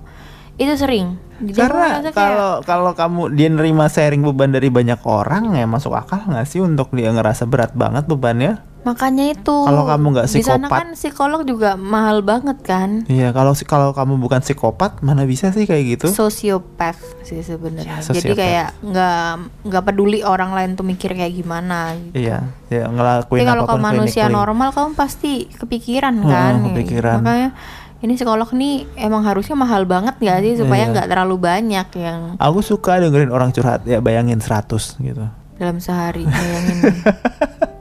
itu 0.54 0.72
sering 0.78 1.18
Jadi 1.42 1.58
karena 1.58 1.98
ngerasa 1.98 2.10
kayak, 2.14 2.14
kalau 2.14 2.52
kalau 2.62 2.92
kamu 2.94 3.22
dia 3.34 3.48
nerima 3.50 3.90
sharing 3.90 4.22
beban 4.22 4.54
dari 4.54 4.70
banyak 4.70 5.02
orang 5.02 5.58
ya 5.58 5.66
masuk 5.66 5.92
akal 5.98 6.22
nggak 6.24 6.46
sih 6.46 6.62
untuk 6.62 6.94
dia 6.94 7.10
ngerasa 7.10 7.44
berat 7.50 7.74
banget 7.74 8.06
bebannya? 8.06 8.62
Makanya 8.84 9.24
itu 9.30 9.56
Kalau 9.64 9.82
kamu 9.82 10.06
nggak 10.10 10.26
di 10.26 10.38
sana 10.38 10.56
psikopat. 10.62 10.70
kan 10.70 10.88
psikolog 10.92 11.40
juga 11.42 11.70
mahal 11.74 12.20
banget 12.20 12.60
kan 12.60 13.02
Iya, 13.06 13.30
kalau 13.30 13.52
si- 13.52 13.64
kalau 13.64 13.90
kamu 13.90 14.16
bukan 14.18 14.38
psikopat, 14.38 15.00
mana 15.00 15.24
bisa 15.24 15.48
sih 15.48 15.64
kayak 15.64 15.84
gitu? 15.96 16.06
sosiopath 16.08 17.00
sih 17.22 17.40
sebenarnya 17.40 17.98
Ya, 17.98 18.12
jadi 18.12 18.32
kayak 18.34 18.68
nggak 18.82 19.24
nggak 19.64 19.82
peduli 19.84 20.20
orang 20.20 20.52
lain 20.52 20.70
tuh 20.74 20.84
mikir 20.84 21.10
kayak 21.10 21.32
gimana 21.32 21.96
gitu. 21.98 22.14
Iya, 22.22 22.38
ya 22.68 22.84
ngelakuin 22.86 23.40
Tapi 23.40 23.48
kalau 23.48 23.64
kamu 23.66 23.80
manusia 23.82 24.24
normal 24.28 24.68
kamu 24.70 24.92
pasti 24.92 25.32
kepikiran 25.50 26.14
Hmm, 26.14 26.28
kan. 26.28 26.54
kepikiran. 26.66 27.16
Makanya 27.18 27.50
ini 27.98 28.12
psikolog 28.14 28.48
nih 28.50 28.74
emang 28.98 29.24
harusnya 29.24 29.54
mahal 29.54 29.84
banget 29.84 30.12
gak 30.18 30.38
sih 30.38 30.54
supaya 30.56 30.84
Iya. 30.84 30.92
nggak 30.92 31.08
terlalu 31.08 31.36
banyak 31.38 31.88
yang 31.96 32.20
Aku 32.36 32.60
suka 32.60 33.00
dengerin 33.00 33.28
orang 33.28 33.48
curhat, 33.48 33.80
ya 33.82 33.98
bayangin 33.98 34.38
100 34.38 34.96
gitu. 34.98 35.24
dalam 35.54 35.78
sehari 35.78 36.22
bayangin. 36.22 36.78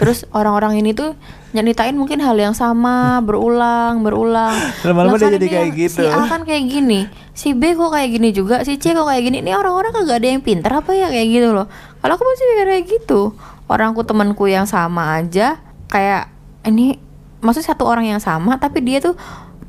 terus 0.00 0.24
orang-orang 0.32 0.80
ini 0.80 0.96
tuh 0.96 1.12
nyeritain 1.52 1.96
mungkin 1.96 2.20
hal 2.20 2.36
yang 2.36 2.52
sama 2.52 3.20
berulang 3.24 4.04
berulang. 4.04 4.52
Lama-lama 4.84 5.16
Lah 5.16 5.20
dia 5.20 5.28
kan 5.28 5.36
jadi 5.40 5.48
kayak 5.48 5.70
gitu. 5.76 6.00
si 6.00 6.04
A 6.04 6.20
kan 6.28 6.40
kayak 6.44 6.64
gini 6.68 7.00
si 7.32 7.54
B 7.56 7.72
kok 7.72 7.94
kayak 7.94 8.08
gini 8.12 8.28
juga 8.36 8.64
si 8.64 8.76
C 8.76 8.92
kok 8.92 9.08
kayak 9.08 9.22
gini. 9.24 9.40
Ini 9.40 9.56
orang-orang 9.56 9.92
kagak 9.94 10.20
ada 10.20 10.28
yang 10.28 10.42
pintar 10.44 10.72
apa 10.76 10.92
ya 10.92 11.08
kayak 11.08 11.28
gitu 11.28 11.48
loh. 11.56 11.66
Kalau 12.00 12.12
aku 12.16 12.24
masih 12.24 12.44
mikir 12.52 12.66
kayak 12.68 12.84
gitu. 12.88 13.20
Orangku 13.68 14.00
temanku 14.04 14.48
yang 14.48 14.64
sama 14.64 15.20
aja 15.20 15.60
kayak 15.92 16.32
ini 16.64 16.96
maksudnya 17.44 17.72
satu 17.72 17.84
orang 17.88 18.08
yang 18.08 18.20
sama 18.20 18.56
tapi 18.56 18.80
dia 18.80 19.00
tuh 19.00 19.16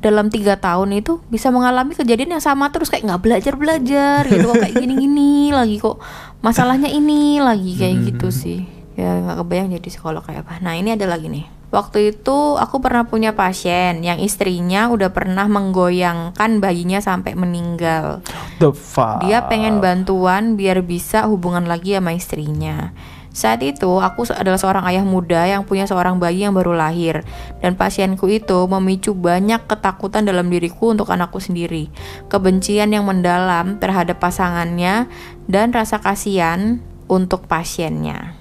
dalam 0.00 0.32
tiga 0.32 0.56
tahun 0.56 0.96
itu 0.96 1.20
bisa 1.28 1.52
mengalami 1.52 1.92
kejadian 1.92 2.40
yang 2.40 2.44
sama 2.44 2.72
terus. 2.72 2.88
Kayak 2.88 3.12
nggak 3.12 3.22
belajar 3.24 3.54
belajar 3.56 4.20
gitu 4.28 4.48
kok 4.48 4.56
kayak 4.60 4.74
gini-gini 4.76 5.52
lagi 5.52 5.76
kok 5.76 6.00
masalahnya 6.40 6.88
ini 6.88 7.36
lagi 7.40 7.76
kayak 7.76 7.96
gitu 8.08 8.32
sih 8.32 8.79
ya 9.00 9.24
nggak 9.24 9.38
kebayang 9.40 9.72
jadi 9.72 9.88
psikolog 9.88 10.20
kayak 10.20 10.44
apa 10.44 10.60
nah 10.60 10.76
ini 10.76 10.92
ada 10.92 11.08
lagi 11.08 11.32
nih 11.32 11.48
waktu 11.70 12.12
itu 12.12 12.58
aku 12.58 12.82
pernah 12.82 13.06
punya 13.06 13.32
pasien 13.32 14.02
yang 14.02 14.18
istrinya 14.18 14.90
udah 14.90 15.14
pernah 15.14 15.46
menggoyangkan 15.46 16.58
bayinya 16.58 16.98
sampai 17.00 17.38
meninggal 17.38 18.20
The 18.60 18.74
fuck. 18.74 19.24
dia 19.24 19.46
pengen 19.46 19.78
bantuan 19.80 20.58
biar 20.58 20.82
bisa 20.84 21.24
hubungan 21.24 21.64
lagi 21.64 21.96
sama 21.96 22.12
istrinya. 22.12 22.92
Saat 23.30 23.62
itu 23.62 24.02
aku 24.02 24.26
adalah 24.34 24.58
seorang 24.58 24.82
ayah 24.90 25.06
muda 25.06 25.46
yang 25.46 25.62
punya 25.62 25.86
seorang 25.86 26.18
bayi 26.18 26.42
yang 26.42 26.50
baru 26.50 26.74
lahir 26.74 27.22
dan 27.62 27.78
pasienku 27.78 28.26
itu 28.26 28.66
memicu 28.66 29.14
banyak 29.14 29.70
ketakutan 29.70 30.26
dalam 30.26 30.50
diriku 30.50 30.90
untuk 30.90 31.14
anakku 31.14 31.38
sendiri. 31.38 31.94
Kebencian 32.26 32.90
yang 32.90 33.06
mendalam 33.06 33.78
terhadap 33.78 34.18
pasangannya 34.18 35.06
dan 35.46 35.70
rasa 35.70 36.02
kasihan 36.02 36.82
untuk 37.06 37.46
pasiennya. 37.46 38.39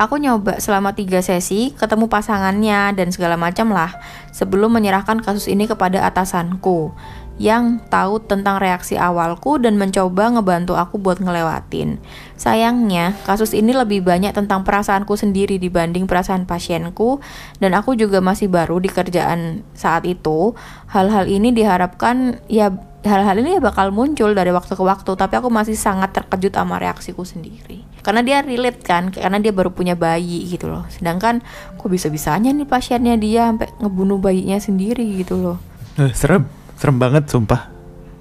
Aku 0.00 0.16
nyoba 0.16 0.56
selama 0.56 0.96
tiga 0.96 1.20
sesi, 1.20 1.76
ketemu 1.76 2.08
pasangannya 2.08 2.96
dan 2.96 3.12
segala 3.12 3.36
macam 3.36 3.68
lah 3.68 3.92
sebelum 4.32 4.72
menyerahkan 4.72 5.20
kasus 5.20 5.44
ini 5.44 5.68
kepada 5.68 6.00
atasanku 6.08 6.96
yang 7.40 7.80
tahu 7.88 8.20
tentang 8.20 8.60
reaksi 8.60 9.00
awalku 9.00 9.56
dan 9.56 9.76
mencoba 9.76 10.32
ngebantu 10.32 10.76
aku 10.76 11.00
buat 11.00 11.20
ngelewatin. 11.20 12.00
Sayangnya, 12.36 13.16
kasus 13.24 13.56
ini 13.56 13.72
lebih 13.76 14.00
banyak 14.04 14.32
tentang 14.36 14.64
perasaanku 14.64 15.16
sendiri 15.16 15.56
dibanding 15.56 16.08
perasaan 16.08 16.44
pasienku 16.44 17.20
dan 17.60 17.72
aku 17.76 17.92
juga 17.96 18.20
masih 18.24 18.48
baru 18.48 18.80
di 18.80 18.92
kerjaan 18.92 19.64
saat 19.72 20.04
itu. 20.04 20.52
Hal-hal 20.92 21.28
ini 21.28 21.52
diharapkan 21.52 22.40
ya 22.48 22.72
hal-hal 23.00 23.36
ini 23.40 23.56
ya 23.56 23.60
bakal 23.64 23.88
muncul 23.92 24.32
dari 24.36 24.52
waktu 24.52 24.76
ke 24.76 24.84
waktu, 24.84 25.10
tapi 25.16 25.34
aku 25.40 25.48
masih 25.48 25.76
sangat 25.76 26.12
terkejut 26.12 26.52
sama 26.52 26.76
reaksiku 26.76 27.24
sendiri. 27.24 27.84
Karena 28.00 28.24
dia 28.24 28.40
relate 28.40 28.80
kan, 28.80 29.12
karena 29.12 29.40
dia 29.40 29.52
baru 29.52 29.72
punya 29.72 29.96
bayi 29.96 30.44
gitu 30.48 30.68
loh. 30.68 30.84
Sedangkan 30.88 31.44
kok 31.76 31.88
bisa-bisanya 31.88 32.52
nih 32.52 32.68
pasiennya 32.68 33.16
dia 33.20 33.48
sampai 33.48 33.68
ngebunuh 33.80 34.20
bayinya 34.20 34.56
sendiri 34.60 35.04
gitu 35.20 35.36
loh. 35.36 35.56
Eh, 36.00 36.12
serem, 36.16 36.48
serem 36.76 36.96
banget 36.96 37.28
sumpah. 37.28 37.68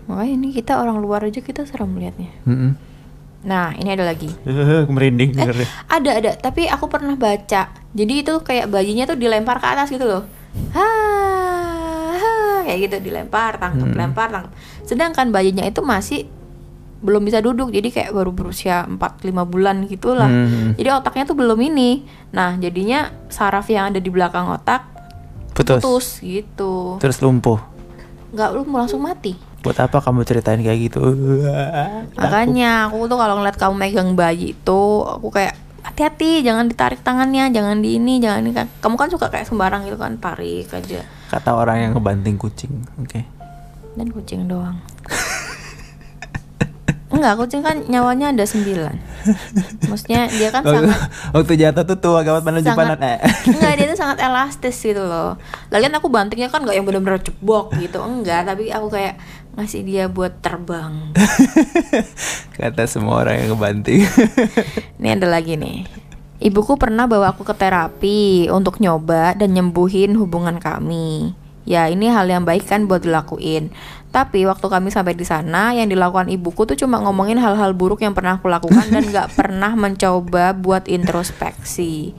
Makanya 0.07 0.33
ini 0.35 0.47
kita 0.51 0.81
orang 0.81 0.99
luar 0.99 1.27
aja 1.27 1.39
kita 1.39 1.63
serem 1.63 1.95
liatnya. 1.95 2.31
Mm-mm. 2.43 2.71
Nah, 3.39 3.71
ini 3.79 3.95
ada 3.95 4.03
lagi. 4.03 4.27
Eh, 4.43 4.83
merinding 4.83 5.31
dengernya. 5.31 5.67
Ada 5.87 6.11
ada, 6.19 6.31
tapi 6.35 6.67
aku 6.67 6.91
pernah 6.91 7.15
baca. 7.15 7.71
Jadi 7.71 8.13
itu 8.19 8.33
kayak 8.43 8.67
bayinya 8.67 9.07
tuh 9.07 9.15
dilempar 9.15 9.63
ke 9.63 9.67
atas 9.69 9.87
gitu 9.87 10.03
loh. 10.03 10.23
Ha 10.75 10.98
kayak 12.69 12.79
gitu 12.85 13.09
dilempar, 13.09 13.57
tangkap, 13.57 13.89
Hmm. 13.89 13.97
lempar, 13.97 14.29
tangkap. 14.29 14.53
Sedangkan 14.85 15.33
bayinya 15.33 15.65
itu 15.65 15.81
masih 15.81 16.29
belum 16.99 17.25
bisa 17.25 17.39
duduk. 17.39 17.73
Jadi 17.73 17.89
kayak 17.89 18.13
baru 18.13 18.29
berusia 18.29 18.85
4 18.85 19.25
5 19.25 19.43
bulan 19.43 19.89
gitulah. 19.89 20.29
Hmm. 20.29 20.77
Jadi 20.77 20.89
otaknya 20.91 21.23
tuh 21.25 21.33
belum 21.33 21.57
ini. 21.57 22.05
Nah, 22.29 22.53
jadinya 22.55 23.09
saraf 23.27 23.65
yang 23.67 23.89
ada 23.89 23.97
di 23.97 24.07
belakang 24.07 24.45
otak 24.45 24.85
Putus. 25.51 25.81
putus 25.81 26.07
gitu. 26.21 26.99
Terus 27.01 27.19
lumpuh. 27.19 27.57
Nggak 28.29 28.49
lu 28.53 28.61
mau 28.63 28.79
langsung 28.79 29.01
mati. 29.01 29.33
Buat 29.59 29.79
apa 29.81 29.99
kamu 29.99 30.23
ceritain 30.23 30.59
kayak 30.59 30.79
gitu? 30.87 31.03
Makanya 32.15 32.87
aku 32.87 33.07
tuh 33.07 33.17
kalau 33.19 33.39
ngeliat 33.39 33.57
kamu 33.57 33.73
megang 33.75 34.09
bayi 34.15 34.55
itu 34.55 34.81
aku 35.03 35.27
kayak 35.27 35.55
hati-hati 35.89 36.45
jangan 36.45 36.69
ditarik 36.69 37.01
tangannya, 37.01 37.49
jangan 37.49 37.81
di 37.81 37.97
ini, 37.97 38.21
jangan 38.21 38.45
ini 38.45 38.51
kan. 38.53 38.69
Kamu 38.79 38.95
kan 38.95 39.09
suka 39.09 39.33
kayak 39.33 39.49
sembarang 39.49 39.89
gitu 39.89 39.97
kan 39.97 40.21
tarik 40.21 40.69
aja. 40.69 41.01
Kata 41.33 41.57
orang 41.57 41.77
yang 41.81 41.91
ngebanting 41.97 42.37
kucing. 42.37 42.85
Oke. 43.01 43.25
Dan 43.97 44.13
kucing 44.13 44.45
doang. 44.45 44.77
Enggak, 47.19 47.35
kucing 47.35 47.59
kan 47.59 47.83
nyawanya 47.91 48.31
ada 48.31 48.47
sembilan. 48.47 48.95
Maksudnya 49.91 50.31
dia 50.31 50.49
kan 50.55 50.63
Waktu, 50.63 50.87
sangat 50.87 50.99
waktu 51.35 51.53
jatuh 51.59 51.83
tuh 51.83 51.97
tua 51.99 52.23
gawat 52.23 52.47
mana 52.47 52.63
sangat 52.63 52.95
panat 52.95 52.99
eh. 53.03 53.19
enggak 53.59 53.71
dia 53.75 53.85
tuh 53.91 53.99
sangat 53.99 54.17
elastis 54.23 54.79
gitu 54.79 55.03
loh. 55.03 55.35
Lagian 55.67 55.91
aku 55.99 56.07
bantingnya 56.07 56.47
kan 56.47 56.63
enggak 56.63 56.79
yang 56.79 56.87
benar-benar 56.87 57.19
ceblok 57.19 57.75
gitu, 57.75 57.99
enggak, 57.99 58.47
tapi 58.47 58.71
aku 58.71 58.87
kayak 58.87 59.19
ngasih 59.59 59.83
dia 59.83 60.07
buat 60.07 60.39
terbang. 60.39 61.11
Kata 62.55 62.87
semua 62.87 63.19
orang 63.27 63.43
yang 63.43 63.59
ngebanting. 63.59 64.07
Ini 65.03 65.19
ada 65.19 65.27
lagi 65.27 65.59
nih. 65.59 65.83
Ibuku 66.39 66.79
pernah 66.79 67.03
bawa 67.03 67.35
aku 67.35 67.43
ke 67.43 67.51
terapi 67.51 68.47
untuk 68.47 68.79
nyoba 68.79 69.35
dan 69.35 69.51
nyembuhin 69.51 70.15
hubungan 70.15 70.55
kami. 70.63 71.35
Ya 71.67 71.91
ini 71.91 72.07
hal 72.07 72.31
yang 72.31 72.47
baik 72.47 72.65
kan 72.65 72.87
buat 72.87 73.03
dilakuin. 73.03 73.75
Tapi 74.09 74.41
waktu 74.49 74.65
kami 74.65 74.89
sampai 74.89 75.13
di 75.13 75.21
sana, 75.21 75.69
yang 75.77 75.85
dilakukan 75.85 76.33
ibuku 76.33 76.65
tuh 76.65 76.73
cuma 76.73 76.97
ngomongin 76.97 77.37
hal-hal 77.37 77.77
buruk 77.77 78.01
yang 78.01 78.17
pernah 78.17 78.41
aku 78.41 78.49
lakukan 78.49 78.89
dan 78.89 79.05
gak 79.13 79.29
pernah 79.37 79.77
mencoba 79.77 80.57
buat 80.57 80.89
introspeksi. 80.89 82.17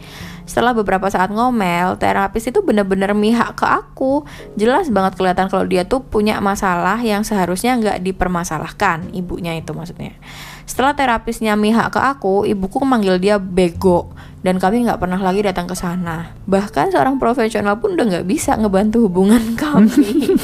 Setelah 0.51 0.75
beberapa 0.75 1.07
saat 1.07 1.31
ngomel, 1.31 1.95
terapis 1.95 2.51
itu 2.51 2.59
bener-bener 2.59 3.15
mihak 3.15 3.55
ke 3.55 3.63
aku. 3.63 4.27
Jelas 4.59 4.91
banget 4.91 5.15
kelihatan 5.15 5.47
kalau 5.47 5.63
dia 5.63 5.87
tuh 5.87 6.03
punya 6.03 6.43
masalah 6.43 6.99
yang 6.99 7.23
seharusnya 7.23 7.79
nggak 7.79 8.03
dipermasalahkan, 8.03 9.15
ibunya 9.15 9.55
itu 9.55 9.71
maksudnya. 9.71 10.19
Setelah 10.67 10.99
terapisnya 10.99 11.55
mihak 11.55 11.95
ke 11.95 12.03
aku, 12.03 12.51
ibuku 12.51 12.83
memanggil 12.83 13.23
dia 13.23 13.39
bego 13.39 14.11
dan 14.43 14.59
kami 14.59 14.91
nggak 14.91 14.99
pernah 14.99 15.23
lagi 15.23 15.47
datang 15.47 15.71
ke 15.71 15.79
sana. 15.79 16.35
Bahkan 16.51 16.99
seorang 16.99 17.23
profesional 17.23 17.79
pun 17.79 17.95
udah 17.95 18.07
nggak 18.11 18.27
bisa 18.27 18.59
ngebantu 18.59 19.07
hubungan 19.07 19.55
kami. 19.55 20.35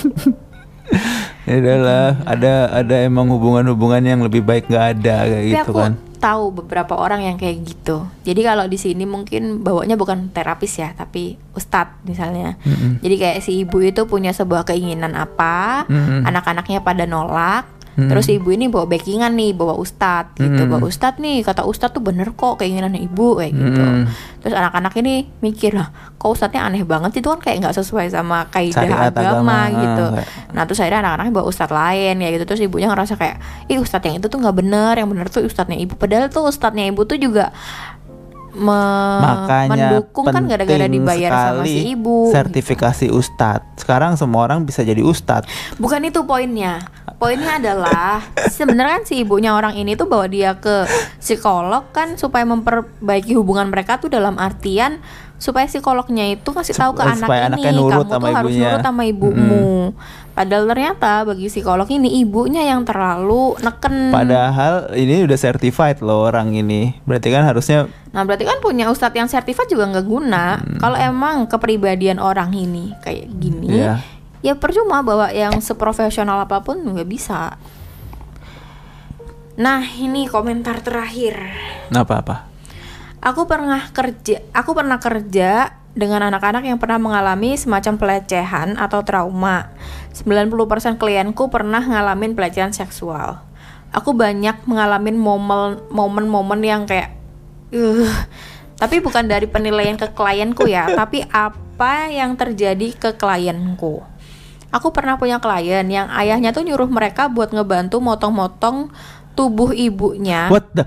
ya 1.46 1.54
udahlah, 1.62 2.08
ada 2.26 2.52
ada 2.74 2.94
emang 3.06 3.30
hubungan-hubungan 3.30 4.02
yang 4.02 4.20
lebih 4.26 4.42
baik 4.42 4.66
nggak 4.66 4.86
ada 4.98 5.16
kayak 5.30 5.42
Tapi 5.46 5.52
gitu 5.54 5.70
aku 5.70 5.78
kan. 5.78 5.92
tahu 6.18 6.44
beberapa 6.50 6.94
orang 6.98 7.22
yang 7.22 7.36
kayak 7.38 7.62
gitu. 7.62 8.02
Jadi 8.26 8.40
kalau 8.42 8.66
di 8.66 8.74
sini 8.74 9.06
mungkin 9.06 9.62
bawanya 9.62 9.94
bukan 9.94 10.34
terapis 10.34 10.82
ya, 10.82 10.90
tapi 10.98 11.38
ustadz 11.54 12.02
misalnya. 12.02 12.58
Mm-mm. 12.66 12.98
Jadi 12.98 13.14
kayak 13.14 13.38
si 13.46 13.62
ibu 13.62 13.78
itu 13.78 14.02
punya 14.10 14.34
sebuah 14.34 14.66
keinginan 14.66 15.14
apa, 15.14 15.86
Mm-mm. 15.86 16.26
anak-anaknya 16.26 16.82
pada 16.82 17.06
nolak. 17.06 17.75
Mm. 17.96 18.12
Terus 18.12 18.28
ibu 18.28 18.52
ini 18.52 18.68
bawa 18.68 18.84
backingan 18.84 19.32
nih, 19.32 19.56
bawa 19.56 19.72
ustadz 19.80 20.36
gitu. 20.36 20.62
Mm. 20.64 20.70
Bawa 20.70 20.84
ustadz 20.84 21.16
nih, 21.16 21.40
kata 21.40 21.64
ustadz 21.64 21.96
tuh 21.96 22.04
bener 22.04 22.36
kok 22.36 22.60
keinginan 22.60 22.92
ibu 22.92 23.40
kayak 23.40 23.56
gitu. 23.56 23.80
Mm. 23.80 24.04
Terus 24.44 24.54
anak-anak 24.54 24.92
ini 25.00 25.14
mikir 25.40 25.72
lah, 25.72 25.88
kok 26.20 26.28
ustadznya 26.28 26.68
aneh 26.68 26.84
banget 26.84 27.18
itu 27.18 27.26
kan 27.26 27.40
kayak 27.40 27.56
nggak 27.64 27.76
sesuai 27.80 28.12
sama 28.12 28.46
kaidah 28.52 28.84
Syariat 28.84 29.10
agama, 29.10 29.32
agama, 29.40 29.58
gitu. 29.80 30.04
ah, 30.04 30.10
nggak. 30.12 30.26
Nah 30.52 30.62
terus 30.68 30.78
akhirnya 30.84 31.00
anak-anaknya 31.02 31.32
bawa 31.32 31.46
ustadz 31.48 31.74
lain 31.74 32.14
ya 32.20 32.28
gitu 32.32 32.44
Terus 32.46 32.60
ibunya 32.62 32.88
ngerasa 32.88 33.14
kayak 33.16 33.36
Ih 33.66 33.78
ustadz 33.80 34.06
yang 34.06 34.16
itu 34.20 34.26
tuh 34.28 34.38
nggak 34.40 34.56
bener 34.56 34.92
Yang 34.96 35.08
bener 35.08 35.26
tuh 35.28 35.42
ustadznya 35.44 35.76
ibu 35.76 35.94
Padahal 35.96 36.28
tuh 36.28 36.48
ustadznya 36.48 36.84
ibu 36.86 37.02
tuh 37.04 37.18
juga 37.18 37.52
me- 38.56 39.20
Makanya 39.20 39.68
Mendukung 39.68 40.24
kan 40.28 40.42
gara-gara 40.48 40.86
dibayar 40.88 41.30
sama 41.52 41.64
si 41.68 41.92
ibu 41.92 42.32
Sertifikasi 42.32 43.06
ustadz. 43.12 43.84
Sekarang 43.84 44.16
semua 44.16 44.48
orang 44.48 44.64
bisa 44.64 44.80
jadi 44.80 45.04
ustadz. 45.04 45.48
Bukan 45.76 46.00
itu 46.08 46.24
poinnya 46.24 46.80
Poinnya 47.16 47.56
adalah 47.56 48.20
Sebenarnya 48.52 49.00
kan 49.00 49.04
si 49.08 49.24
ibunya 49.24 49.56
orang 49.56 49.76
ini 49.76 49.96
tuh 49.96 50.04
bawa 50.04 50.28
dia 50.28 50.56
ke 50.60 50.84
psikolog 51.18 51.88
kan 51.90 52.20
Supaya 52.20 52.44
memperbaiki 52.44 53.32
hubungan 53.32 53.72
mereka 53.72 53.96
tuh 53.96 54.12
dalam 54.12 54.36
artian 54.36 55.00
supaya 55.36 55.68
psikolognya 55.68 56.32
itu 56.32 56.48
kasih 56.48 56.72
tahu 56.72 56.96
ke 56.96 57.02
anak 57.04 57.28
supaya 57.28 57.52
ini 57.52 57.62
kamu 57.76 58.08
tuh 58.08 58.20
harus 58.32 58.52
ibunya." 58.56 58.68
nurut 58.72 58.80
sama 58.84 59.02
ibumu. 59.04 59.92
Padahal 60.36 60.68
ternyata 60.68 61.24
bagi 61.24 61.48
psikolog 61.48 61.88
ini 61.88 62.20
ibunya 62.20 62.60
yang 62.60 62.84
terlalu 62.84 63.56
neken. 63.64 64.12
Padahal 64.12 64.92
ini 64.92 65.24
udah 65.24 65.38
certified 65.40 66.04
loh 66.04 66.28
orang 66.28 66.52
ini. 66.52 66.92
Berarti 67.08 67.28
kan 67.32 67.44
harusnya 67.44 67.88
Nah 68.12 68.24
berarti 68.24 68.48
kan 68.48 68.60
punya 68.64 68.88
ustadz 68.88 69.16
yang 69.16 69.28
sertifikat 69.28 69.68
juga 69.68 69.92
nggak 69.92 70.06
guna. 70.08 70.60
Hmm. 70.60 70.80
Kalau 70.80 70.96
emang 70.96 71.48
kepribadian 71.48 72.16
orang 72.16 72.52
ini 72.52 72.96
kayak 73.04 73.28
gini, 73.36 73.80
Iya. 73.80 74.00
Ya 74.46 74.54
percuma 74.54 75.02
bawa 75.02 75.34
yang 75.34 75.58
seprofesional 75.58 76.46
apa 76.46 76.62
pun 76.62 76.78
nggak 76.78 77.10
bisa. 77.10 77.58
Nah 79.58 79.82
ini 79.98 80.30
komentar 80.30 80.86
terakhir. 80.86 81.34
apa-apa. 81.90 82.46
Aku 83.26 83.50
pernah 83.50 83.90
kerja, 83.90 84.38
aku 84.54 84.70
pernah 84.70 85.02
kerja 85.02 85.74
dengan 85.98 86.30
anak-anak 86.30 86.62
yang 86.62 86.78
pernah 86.78 87.02
mengalami 87.02 87.58
semacam 87.58 87.98
pelecehan 87.98 88.78
atau 88.78 89.02
trauma. 89.02 89.74
90% 90.14 90.94
klienku 90.94 91.50
pernah 91.50 91.82
ngalamin 91.82 92.38
pelecehan 92.38 92.70
seksual. 92.70 93.42
Aku 93.90 94.14
banyak 94.14 94.62
mengalami 94.68 95.10
momen- 95.10 95.82
momen-momen 95.90 96.60
yang 96.62 96.84
kayak 96.86 97.16
uh, 97.74 98.12
Tapi 98.76 99.00
bukan 99.00 99.24
dari 99.24 99.48
penilaian 99.48 99.96
ke 99.96 100.12
klienku 100.12 100.68
ya, 100.68 100.84
tapi 101.00 101.24
apa 101.32 102.12
yang 102.12 102.36
terjadi 102.36 102.92
ke 102.92 103.10
klienku. 103.16 104.15
Aku 104.74 104.90
pernah 104.90 105.14
punya 105.16 105.38
klien 105.38 105.86
yang 105.86 106.10
ayahnya 106.10 106.50
tuh 106.50 106.66
nyuruh 106.66 106.90
mereka 106.90 107.30
buat 107.30 107.54
ngebantu 107.54 108.02
motong-motong 108.02 108.90
tubuh 109.36 109.70
ibunya 109.76 110.48
What 110.48 110.74
the 110.74 110.84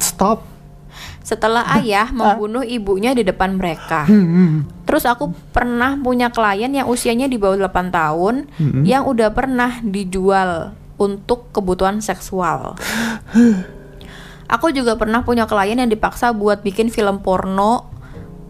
Stop 0.00 0.54
setelah 1.24 1.64
ayah 1.80 2.12
membunuh 2.12 2.60
ibunya 2.60 3.16
di 3.16 3.24
depan 3.24 3.56
mereka. 3.56 4.04
Terus 4.84 5.08
aku 5.08 5.32
pernah 5.56 5.96
punya 5.96 6.28
klien 6.28 6.68
yang 6.68 6.84
usianya 6.84 7.32
di 7.32 7.40
bawah 7.40 7.56
8 7.64 7.88
tahun 7.88 8.34
yang 8.84 9.08
udah 9.08 9.32
pernah 9.32 9.80
dijual 9.80 10.76
untuk 11.00 11.48
kebutuhan 11.50 12.04
seksual. 12.04 12.76
Aku 14.54 14.68
juga 14.76 15.00
pernah 15.00 15.24
punya 15.24 15.48
klien 15.48 15.80
yang 15.80 15.88
dipaksa 15.88 16.36
buat 16.36 16.60
bikin 16.60 16.92
film 16.92 17.24
porno 17.24 17.88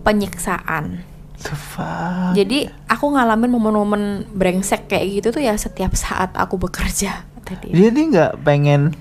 penyiksaan. 0.03 1.14
The 1.45 1.53
fuck 1.53 2.33
Jadi 2.33 2.59
aku 2.87 3.05
ngalamin 3.11 3.51
momen-momen 3.51 4.03
brengsek 4.31 4.89
kayak 4.89 5.05
gitu 5.15 5.29
tuh 5.31 5.43
ya 5.43 5.53
setiap 5.55 5.93
saat 5.95 6.33
aku 6.33 6.57
bekerja 6.59 7.21
tadi. 7.41 7.69
Dia 7.71 7.89
nih 7.89 8.05
nggak 8.11 8.33
pengen 8.41 8.97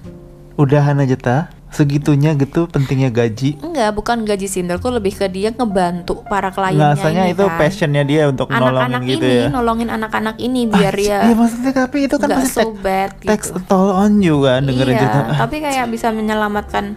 Udahan 0.53 1.00
aja 1.00 1.15
ta 1.15 1.38
Segitunya 1.69 2.35
gitu 2.35 2.67
pentingnya 2.67 3.09
gaji 3.09 3.57
Enggak, 3.57 3.97
bukan 3.97 4.21
gaji 4.21 4.45
sih 4.45 4.62
menurutku 4.62 4.91
lebih 4.91 5.15
ke 5.15 5.25
dia 5.25 5.50
ngebantu 5.50 6.21
para 6.23 6.51
kliennya 6.51 6.93
Ngasanya 6.93 7.23
ini 7.23 7.33
itu 7.33 7.43
kan. 7.43 7.57
passionnya 7.57 8.03
dia 8.03 8.21
untuk 8.27 8.45
anak-anak 8.47 9.01
nolongin 9.01 9.09
gitu 9.09 9.25
ini 9.25 9.39
ya 9.39 9.47
nolongin 9.50 9.89
anak-anak 9.89 10.35
ini 10.38 10.62
biar 10.69 10.93
Anjir, 10.93 11.01
dia 11.01 11.17
ya 11.23 11.33
maksudnya 11.33 11.71
tapi 11.73 11.97
itu 12.05 12.15
kan 12.15 12.29
pasti 12.29 12.62
so 12.62 12.69
bad 12.75 13.17
Text 13.17 13.50
gitu. 13.50 13.65
toll 13.65 13.89
on 13.89 14.21
you 14.21 14.38
kan 14.39 14.62
dengerin 14.62 14.93
iya, 14.93 15.01
cerita 15.01 15.19
tapi 15.39 15.55
kayak 15.57 15.85
bisa 15.89 16.07
menyelamatkan 16.12 16.93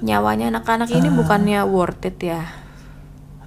nyawanya 0.00 0.50
anak-anak 0.50 0.88
Ah. 0.88 0.96
ini 0.96 1.08
bukannya 1.08 1.60
worth 1.62 2.02
it 2.02 2.18
ya. 2.18 2.42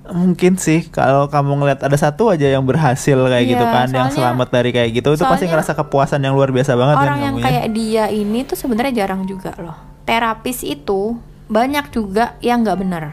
Mungkin 0.03 0.55
sih 0.55 0.83
kalau 0.85 1.25
kamu 1.25 1.55
ngeliat 1.55 1.79
ada 1.79 1.95
satu 1.95 2.27
aja 2.27 2.43
yang 2.45 2.61
berhasil 2.61 3.15
kayak 3.15 3.39
Iya, 3.39 3.51
gitu 3.51 3.65
kan 3.65 3.87
Yang 3.87 3.93
soalnya- 4.11 4.15
selamat 4.19 4.47
dari 4.51 4.69
kayak 4.69 4.89
gitu 4.93 5.09
Itu 5.13 5.23
pasti 5.23 5.45
ngerasa 5.47 5.71
kepuasan 5.73 6.19
yang 6.19 6.33
luar 6.33 6.49
biasa 6.49 6.73
banget 6.73 6.95
kan 6.97 7.05
Orang 7.05 7.19
yang 7.21 7.33
kamunya. 7.33 7.47
kayak 7.47 7.65
dia 7.71 8.03
ini 8.09 8.39
tuh 8.43 8.57
sebenarnya 8.57 8.93
jarang 8.97 9.23
juga 9.23 9.55
loh. 9.57 9.77
Terapis 10.03 10.59
itu 10.61 11.15
banyak 11.45 11.87
juga 11.89 12.35
yang 12.39 12.61
nggak 12.61 12.77
bener. 12.77 13.03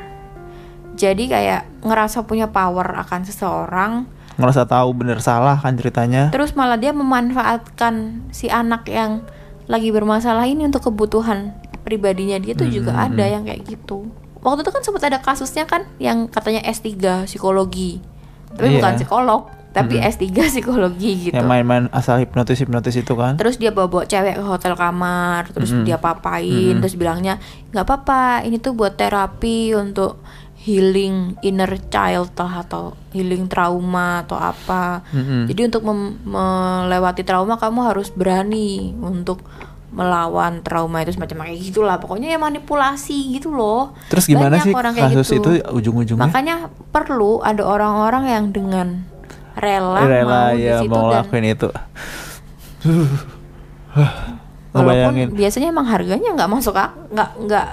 Jadi 0.93 1.25
kayak 1.27 1.63
ngerasa 1.81 2.23
punya 2.23 2.47
power 2.47 2.99
akan 2.99 3.21
seseorang, 3.23 3.93
Ngerasa 4.33 4.65
tahu 4.65 4.91
bener 4.95 5.21
salah 5.21 5.55
kan 5.55 5.73
ceritanya 5.75 6.29
terus 6.29 6.53
malah 6.53 6.75
dia 6.75 6.91
memanfaatkan 6.91 7.95
si 8.31 8.49
anak 8.49 8.89
yang 8.89 9.21
lagi 9.67 9.89
bermasalah 9.89 10.45
ini 10.45 10.65
untuk 10.65 10.81
kebutuhan 10.83 11.53
pribadinya 11.81 12.37
dia 12.37 12.53
tuh 12.53 12.67
juga 12.67 12.91
Hmm, 12.91 13.05
ada 13.11 13.25
yang 13.27 13.45
kayak 13.45 13.63
gitu. 13.65 14.09
Waktu 14.41 14.65
itu 14.65 14.71
kan 14.73 14.83
sempat 14.83 15.03
ada 15.05 15.19
kasusnya 15.21 15.69
kan 15.69 15.85
yang 16.01 16.29
katanya 16.29 16.65
S3 16.65 17.29
psikologi. 17.29 18.01
Tapi 18.51 18.67
Iya. 18.67 18.77
bukan 18.81 18.93
psikolog, 18.99 19.43
tapi 19.71 20.03
S3 20.03 20.27
psikologi 20.51 21.31
gitu. 21.31 21.35
Yang 21.37 21.47
main-main 21.47 21.87
asal 21.95 22.19
hipnotis-hipnotis 22.19 22.99
itu 22.99 23.15
kan 23.15 23.39
Terus 23.39 23.61
dia 23.61 23.71
bawa 23.71 24.03
cewek 24.03 24.35
ke 24.41 24.45
hotel 24.45 24.75
kamar, 24.75 25.47
terus 25.55 25.71
dia 25.87 26.01
papain, 26.01 26.75
terus 26.83 26.99
bilangnya 26.99 27.39
nggak 27.71 27.85
apa-apa, 27.87 28.43
ini 28.43 28.59
tuh 28.59 28.75
buat 28.75 28.99
terapi 28.99 29.77
untuk 29.79 30.19
healing 30.61 31.41
inner 31.41 31.73
child 31.89 32.37
lah 32.37 32.67
atau 32.67 32.93
healing 33.17 33.49
trauma 33.49 34.27
atau 34.27 34.37
apa. 34.37 35.01
Mm-mm. 35.09 35.49
Jadi 35.49 35.61
untuk 35.73 35.83
melewati 36.27 37.25
trauma 37.25 37.57
kamu 37.57 37.81
harus 37.95 38.13
berani 38.13 38.93
untuk 39.01 39.41
melawan 39.91 40.63
trauma 40.63 41.03
itu 41.03 41.15
semacam 41.15 41.47
kayak 41.47 41.59
gitulah. 41.61 41.97
Pokoknya 41.99 42.35
ya 42.35 42.39
manipulasi 42.39 43.35
gitu 43.35 43.51
loh. 43.51 43.95
Terus 44.07 44.25
gimana 44.31 44.59
Banyak 44.59 44.67
sih 44.67 44.73
orang 44.75 44.93
kayak 44.95 45.11
kasus 45.11 45.29
gitu. 45.35 45.51
itu 45.59 45.67
ujung-ujungnya 45.71 46.27
Makanya 46.31 46.57
perlu 46.95 47.43
ada 47.43 47.63
orang-orang 47.67 48.25
yang 48.31 48.45
dengan 48.55 48.89
rela, 49.59 50.07
Rela 50.07 50.55
mau 50.55 50.57
di 50.57 50.63
ya 50.65 50.79
situ 50.81 50.95
mau 50.95 51.11
dan 51.11 51.45
itu 51.45 51.69
Walaupun 54.71 55.35
biasanya 55.35 55.75
emang 55.75 55.87
harganya 55.91 56.31
nggak 56.31 56.51
masuk 56.51 56.79
ak 56.79 56.95
nggak 57.11 57.31
nggak 57.43 57.67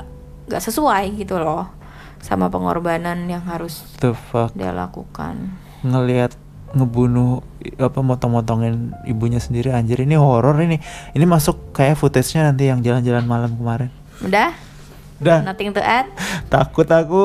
nggak 0.49 0.61
sesuai 0.65 1.13
gitu 1.13 1.37
loh 1.37 1.69
sama 2.17 2.49
pengorbanan 2.49 3.29
yang 3.29 3.45
harus 3.45 3.85
The 4.01 4.17
fuck 4.17 4.57
dia 4.57 4.73
lakukan. 4.73 5.53
ngelihat 5.85 6.33
ngebunuh 6.75 7.45
apa 7.79 7.99
motong-motongin 8.03 8.95
ibunya 9.07 9.39
sendiri. 9.39 9.71
Anjir 9.71 10.03
ini 10.03 10.19
horor 10.19 10.57
ini. 10.59 10.81
Ini 11.15 11.25
masuk 11.27 11.71
kayak 11.71 11.99
footage-nya 11.99 12.51
nanti 12.51 12.67
yang 12.67 12.83
jalan-jalan 12.83 13.25
malam 13.27 13.51
kemarin. 13.55 13.91
Udah? 14.23 14.51
udah. 15.21 15.39
Nothing 15.47 15.71
to 15.73 15.81
add? 15.81 16.11
takut 16.53 16.87
aku. 16.89 17.23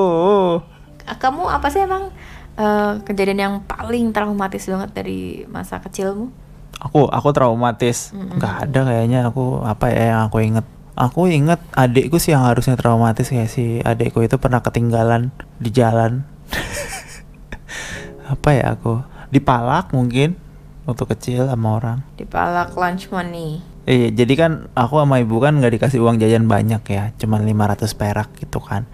Ah, 1.08 1.16
Kamu 1.18 1.50
apa 1.50 1.66
sih 1.68 1.82
emang 1.82 2.14
eh, 2.54 2.92
kejadian 3.02 3.40
yang 3.40 3.54
paling 3.66 4.14
traumatis 4.14 4.68
banget 4.68 4.90
dari 4.94 5.44
masa 5.50 5.82
kecilmu? 5.82 6.42
aku 6.82 7.06
aku 7.06 7.28
traumatis. 7.30 8.10
Nggak 8.10 8.54
ada 8.68 8.80
kayaknya 8.90 9.20
aku 9.30 9.62
apa 9.62 9.86
ya 9.94 10.02
yang 10.16 10.20
aku 10.26 10.38
inget. 10.42 10.66
Aku 10.92 11.24
inget 11.24 11.56
adikku 11.72 12.20
sih 12.20 12.36
yang 12.36 12.44
harusnya 12.44 12.76
traumatis 12.76 13.32
kayak 13.32 13.48
si 13.48 13.80
adikku 13.80 14.20
itu 14.20 14.36
pernah 14.36 14.60
ketinggalan 14.60 15.32
di 15.56 15.72
jalan. 15.72 16.28
Apa 18.32 18.52
ya 18.52 18.76
aku 18.76 19.00
dipalak 19.32 19.90
mungkin 19.96 20.36
waktu 20.84 21.04
kecil 21.16 21.48
sama 21.48 21.80
orang 21.80 21.98
Dipalak 22.20 22.76
lunch 22.76 23.08
money. 23.08 23.64
Iya, 23.82 24.14
jadi 24.14 24.34
kan 24.38 24.52
aku 24.78 25.02
sama 25.02 25.18
ibu 25.18 25.42
kan 25.42 25.58
nggak 25.58 25.74
dikasih 25.74 25.98
uang 25.98 26.22
jajan 26.22 26.46
banyak 26.46 26.82
ya, 26.86 27.10
cuman 27.18 27.42
500 27.42 27.90
perak 27.98 28.30
gitu 28.38 28.62
kan. 28.62 28.86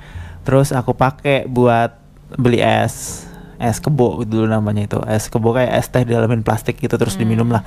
Terus 0.49 0.73
aku 0.73 0.97
pakai 0.97 1.45
buat 1.45 1.93
beli 2.41 2.65
es, 2.65 3.29
es 3.61 3.77
kebo 3.85 4.25
dulu 4.25 4.49
namanya 4.49 4.89
itu. 4.89 4.99
Es 5.05 5.29
kebo 5.29 5.53
kayak 5.53 5.77
es 5.77 5.93
teh 5.93 6.09
di 6.09 6.17
dalamin 6.17 6.41
plastik 6.41 6.81
gitu 6.81 6.97
terus 6.97 7.21
diminum 7.21 7.53
lah. 7.53 7.61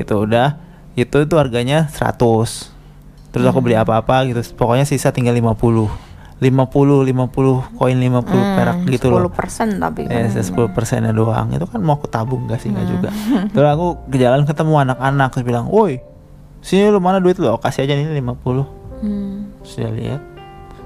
Gitu 0.00 0.16
udah. 0.16 0.56
Itu 0.96 1.20
itu 1.20 1.34
harganya 1.36 1.92
100. 1.92 2.16
Terus 3.32 3.44
aku 3.44 3.60
beli 3.60 3.76
apa-apa 3.76 4.32
gitu. 4.32 4.40
Pokoknya 4.56 4.88
sisa 4.88 5.12
tinggal 5.12 5.36
50. 5.36 6.11
50 6.42 7.06
50 7.06 7.78
koin 7.78 7.96
50 7.96 8.26
perak 8.58 8.76
gitu 8.90 9.06
loh. 9.08 9.30
10% 9.30 9.78
tapi 9.78 10.00
Ya, 10.04 10.26
kan. 10.26 10.42
sepuluh 10.42 10.68
persennya 10.68 11.14
doang. 11.14 11.48
Itu 11.48 11.64
kan 11.64 11.78
mau 11.78 11.94
aku 11.94 12.10
tabung 12.10 12.50
gak 12.50 12.58
sih? 12.58 12.68
Nggak 12.68 12.86
juga. 12.90 13.08
Terus 13.54 13.68
aku 13.70 13.86
ke 14.10 14.18
jalan 14.18 14.42
ketemu 14.42 14.74
anak-anak 14.82 15.28
terus 15.30 15.46
bilang, 15.46 15.70
woi, 15.70 16.02
sini 16.58 16.90
lu 16.90 16.98
mana 16.98 17.16
duit 17.16 17.38
lu? 17.38 17.46
Oh, 17.46 17.56
kasih 17.56 17.86
aja 17.86 17.94
ini 17.94 18.10
50 18.12 18.82
Hmm. 18.98 19.50
Dia 19.64 19.86
lihat, 19.88 20.22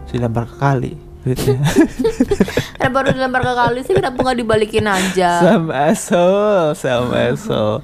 terus 0.03 0.13
dilempar 0.15 0.45
ke 0.45 0.57
kali 0.57 0.93
duitnya. 1.21 1.57
Eh 2.77 2.89
baru 2.89 3.11
dilempar 3.11 3.41
ke 3.41 3.53
kali 3.53 3.81
sih 3.83 3.93
kenapa 3.93 4.15
nggak 4.17 4.39
dibalikin 4.39 4.87
aja? 4.87 5.41
Sam 5.43 5.69
asshole, 5.69 6.73
Sam 6.73 7.09
asshole. 7.11 7.81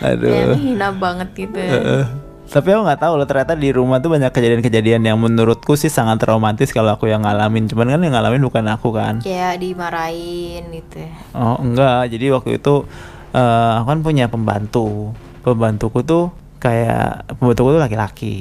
Kayaknya 0.00 0.42
Aduh. 0.48 0.56
hina 0.56 0.88
banget 0.90 1.28
gitu. 1.36 1.54
ya. 1.54 2.06
Tapi 2.46 2.68
aku 2.72 2.82
nggak 2.86 3.00
tahu 3.02 3.12
loh 3.18 3.26
ternyata 3.26 3.52
di 3.58 3.68
rumah 3.74 3.98
tuh 3.98 4.14
banyak 4.14 4.30
kejadian-kejadian 4.30 5.02
yang 5.02 5.18
menurutku 5.18 5.74
sih 5.74 5.90
sangat 5.90 6.22
traumatis 6.22 6.70
kalau 6.70 6.94
aku 6.94 7.10
yang 7.10 7.26
ngalamin. 7.26 7.66
Cuman 7.66 7.90
kan 7.90 8.00
yang 8.00 8.14
ngalamin 8.14 8.42
bukan 8.46 8.64
aku 8.70 8.94
kan. 8.94 9.20
Kayak 9.20 9.60
dimarahin 9.60 10.62
gitu. 10.70 10.96
ya. 11.02 11.12
Oh 11.34 11.58
enggak, 11.58 12.08
jadi 12.14 12.32
waktu 12.32 12.62
itu 12.62 12.86
eh 13.34 13.70
aku 13.82 13.86
kan 13.90 14.00
punya 14.00 14.24
pembantu. 14.30 15.12
Pembantuku 15.42 16.00
tuh 16.06 16.24
kayak 16.62 17.26
pembantuku 17.38 17.76
tuh 17.76 17.82
laki-laki 17.82 18.36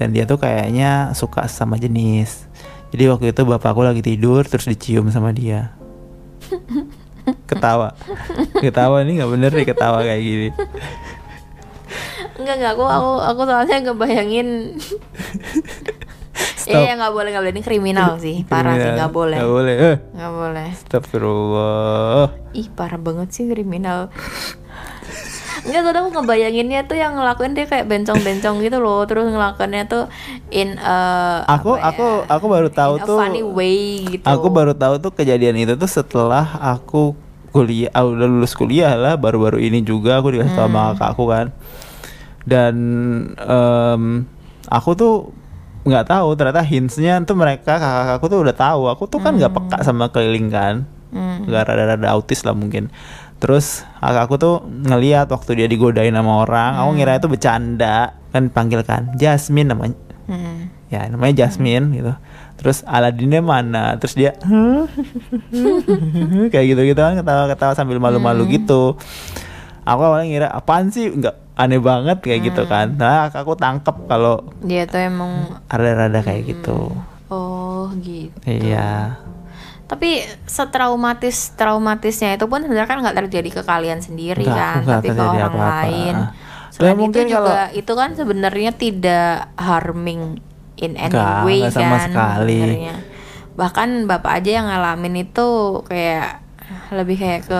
dan 0.00 0.16
dia 0.16 0.24
tuh 0.24 0.40
kayaknya 0.40 1.12
suka 1.12 1.44
sama 1.46 1.76
jenis. 1.76 2.48
Jadi 2.90 3.04
waktu 3.06 3.26
itu 3.30 3.46
bapakku 3.46 3.84
lagi 3.86 4.02
tidur 4.02 4.42
terus 4.48 4.66
dicium 4.66 5.12
sama 5.12 5.30
dia. 5.30 5.76
Ketawa, 7.46 7.94
ketawa 8.58 9.06
ini 9.06 9.20
nggak 9.20 9.30
bener 9.30 9.50
nih 9.54 9.66
ketawa 9.68 10.02
kayak 10.02 10.22
gini. 10.24 10.48
Enggak 12.40 12.54
enggak 12.56 12.72
aku 12.72 12.84
aku 12.84 13.10
aku 13.22 13.40
soalnya 13.44 13.76
ngebayangin 13.82 14.48
Stop. 16.56 16.72
Iya 16.78 16.92
nggak 16.94 17.12
boleh 17.12 17.28
nggak 17.30 17.42
boleh 17.42 17.54
ini 17.54 17.62
kriminal 17.62 18.10
sih 18.16 18.44
parah 18.44 18.74
sih 18.74 18.90
nggak 18.90 19.10
boleh 19.10 19.36
Nggak 19.36 19.50
boleh. 19.50 19.74
Eh, 19.76 19.96
nggak 20.10 20.32
boleh 20.32 20.68
Astagfirullah. 20.72 22.24
ih 22.52 22.68
parah 22.70 22.96
banget 22.96 23.28
sih 23.30 23.44
kriminal 23.44 24.08
Enggak 25.60 25.80
soalnya 25.82 26.00
aku 26.00 26.10
ngebayanginnya 26.14 26.80
tuh 26.84 26.96
yang 26.96 27.12
ngelakuin 27.12 27.52
dia 27.52 27.68
kayak 27.68 27.84
bencong-bencong 27.84 28.64
gitu 28.64 28.78
loh 28.78 29.04
terus 29.04 29.28
ngelakuinnya 29.28 29.84
tuh 29.84 30.08
in 30.48 30.80
a 30.80 30.96
Aku 31.50 31.76
apa 31.76 31.92
aku 31.92 32.06
ya, 32.24 32.32
aku 32.32 32.46
baru 32.48 32.68
tahu 32.70 32.94
in 32.94 33.02
a 33.02 33.04
tuh. 33.04 33.18
funny 33.18 33.42
way 33.42 33.80
gitu 34.08 34.24
Aku 34.24 34.48
baru 34.48 34.72
tahu 34.72 34.96
tuh 34.96 35.12
kejadian 35.12 35.56
itu 35.58 35.76
tuh 35.76 35.90
setelah 35.90 36.48
aku 36.56 37.12
kuliah, 37.50 37.90
ah, 37.92 38.06
udah 38.06 38.24
lulus 38.24 38.54
kuliah 38.54 38.94
lah, 38.94 39.18
baru-baru 39.18 39.58
ini 39.58 39.82
juga 39.82 40.16
aku 40.16 40.30
dikasih 40.30 40.54
Hmm. 40.54 40.62
sama 40.64 40.94
kakakku 40.94 41.26
kan. 41.26 41.46
Dan 42.44 42.74
em, 43.36 44.02
aku 44.66 44.90
tuh 44.92 45.14
nggak 45.80 46.06
tahu 46.06 46.36
ternyata 46.36 46.60
hintsnya 46.60 47.18
tuh 47.22 47.34
mereka 47.34 47.74
kakak-kakakku 47.74 48.24
tuh 48.26 48.38
udah 48.42 48.54
tahu. 48.54 48.80
Aku 48.88 49.02
tuh 49.04 49.18
kan 49.18 49.34
nggak 49.34 49.50
peka 49.50 49.76
sama 49.80 50.08
keliling 50.08 50.48
kan, 50.48 50.74
Hmm. 51.10 51.42
nggak 51.44 51.62
rada-rada 51.66 52.06
autis 52.10 52.42
lah 52.42 52.52
mungkin. 52.52 52.88
Terus 53.36 53.82
kakakku 53.96 54.36
tuh 54.36 54.54
ngeliat 54.62 55.26
waktu 55.26 55.54
dia 55.54 55.66
digodain 55.66 56.12
sama 56.12 56.42
orang, 56.42 56.76
aku 56.76 56.88
ngira 56.94 57.16
itu 57.16 57.26
bercanda 57.26 58.14
kan 58.30 58.46
panggil 58.46 58.82
kan 58.82 59.14
Jasmine 59.14 59.68
namanya. 59.68 59.98
Hmm. 60.30 60.70
ya 60.86 61.06
namanya 61.06 61.42
Jasmine 61.42 61.90
gitu 61.90 62.10
terus 62.54 62.82
Aladinnya 62.82 63.38
mana 63.40 63.94
terus 63.98 64.14
dia 64.14 64.34
kayak 66.50 66.64
gitu 66.66 66.80
gitu 66.84 66.98
kan 66.98 67.14
ketawa-ketawa 67.16 67.72
sambil 67.74 67.96
malu-malu 67.98 68.46
Hmm. 68.46 68.52
gitu 68.52 68.82
aku 69.82 70.00
awalnya 70.00 70.26
ngira 70.28 70.48
apaan 70.48 70.88
sih 70.88 71.08
nggak 71.08 71.49
aneh 71.60 71.78
banget 71.78 72.18
kayak 72.18 72.40
gitu 72.46 72.62
Hmm. 72.64 72.72
kan 72.72 72.86
nah 72.96 73.28
aku 73.28 73.52
tangkep 73.54 73.96
kalau 74.06 74.40
Dia 74.60 74.84
tuh 74.84 75.00
emang 75.00 75.32
rada-rada 75.66 76.20
kayak 76.20 76.42
gitu 76.48 76.88
oh 77.28 77.92
gitu. 77.96 78.34
iya 78.46 79.20
Tapi 79.84 80.22
setraumatis 80.46 81.50
traumatisnya 81.54 82.38
itu 82.38 82.46
pun 82.46 82.62
sebenarnya 82.62 82.86
kan 82.86 83.02
nggak 83.02 83.26
terjadi 83.26 83.50
ke 83.50 83.62
kalian 83.62 83.98
sendiri 83.98 84.46
Nggak, 84.46 84.54
kan, 84.54 84.78
nggak 84.80 85.00
tapi 85.02 85.08
ke 85.10 85.18
orang 85.18 85.34
apa-apa. 85.50 85.66
lain. 85.82 86.14
Ah. 86.14 86.30
Selain 86.70 86.86
Dan 86.86 86.96
mungkin 86.96 87.24
itu 87.26 87.32
juga 87.34 87.58
itu 87.74 87.92
kan 87.92 88.10
sebenarnya 88.14 88.70
tidak 88.72 89.30
harming 89.58 90.38
in 90.78 90.94
any 90.94 91.10
Nggak, 91.10 91.42
way 91.42 91.58
nggak 91.60 91.74
sama 91.74 91.96
kan 91.96 92.02
sekali. 92.06 92.60
Bahkan 93.52 93.88
bapak 94.06 94.32
aja 94.38 94.50
yang 94.56 94.66
ngalamin 94.70 95.14
itu 95.20 95.48
kayak 95.84 96.38
lebih 96.90 97.16
kayak 97.16 97.40
ke 97.44 97.58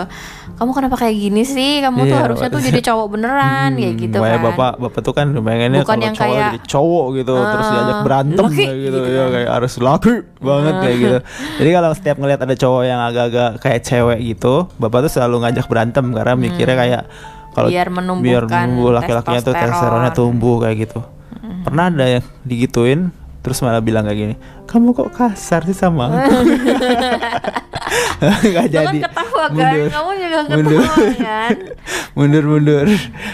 kamu 0.55 0.70
kenapa 0.70 0.96
kayak 0.96 1.16
gini 1.16 1.42
sih? 1.42 1.79
Kamu 1.79 1.99
tuh 2.01 2.09
Iya, 2.09 2.18
harusnya 2.20 2.49
tuh 2.49 2.61
jadi 2.61 2.81
cowok 2.81 3.07
beneran 3.09 3.70
kayak 3.73 3.90
Hmm, 3.90 4.03
gitu 4.03 4.16
makanya 4.16 4.35
kan. 4.35 4.46
bapak 4.49 4.73
bapak 4.79 5.01
tuh 5.01 5.12
kan 5.12 5.27
pengennya 5.33 5.81
Bukan 5.81 5.88
kalau 5.88 6.03
yang 6.03 6.14
cowok 6.14 6.31
kayak, 6.31 6.46
jadi 6.46 6.61
cowok 6.64 7.07
gitu 7.14 7.35
terus 7.37 7.64
"Ah, 7.64 7.73
diajak 7.73 7.99
berantem 8.01 8.44
laki," 8.44 8.59
kayak 8.61 8.79
gitu, 8.81 8.96
gitu 8.96 9.09
ya 9.11 9.25
kayak 9.29 9.49
harus 9.51 9.73
laki 9.77 10.12
banget 10.38 10.75
kayak 10.77 10.96
gitu. 10.96 11.18
Jadi 11.59 11.70
kalau 11.73 11.90
setiap 11.92 12.16
ngelihat 12.16 12.40
ada 12.40 12.55
cowok 12.57 12.83
yang 12.85 13.01
agak-agak 13.01 13.51
kayak 13.59 13.81
cewek 13.83 14.18
gitu 14.25 14.55
bapak 14.77 14.99
tuh 15.05 15.12
selalu 15.12 15.37
ngajak 15.40 15.66
berantem 15.66 16.05
karena 16.11 16.33
mikirnya 16.35 16.77
kayak 16.77 17.03
kalau 17.51 17.66
Hmm. 17.66 17.75
Biar 17.75 17.88
menumbuhkan 17.88 18.23
biar 18.23 18.44
nunggu 18.64 18.88
laki-lakinya 18.92 19.40
tuh 19.40 19.53
testosteron. 19.53 19.73
testosteronnya 19.73 20.12
tumbuh 20.12 20.57
kayak 20.61 20.77
gitu. 20.81 21.01
Pernah 21.61 21.85
ada 21.88 22.05
yang 22.09 22.25
digituin 22.42 23.01
terus 23.40 23.59
malah 23.59 23.81
bilang 23.81 24.05
kayak 24.05 24.18
gini 24.18 24.35
kamu 24.66 24.92
kok 24.92 25.11
kasar 25.11 25.64
sih 25.64 25.73
sama 25.73 26.12
aku 26.12 26.44
nggak 28.20 28.66
kan 28.68 28.68
jadi. 28.70 28.98
ketawa 29.03 29.44
kan? 29.50 29.55
Mundur. 29.57 29.88
kamu 29.90 30.11
juga 30.18 30.38
Mundur. 30.46 30.81
ketawa 30.83 31.07
kan? 31.18 31.55
Mundur 32.16 32.44
mundur. 32.46 32.87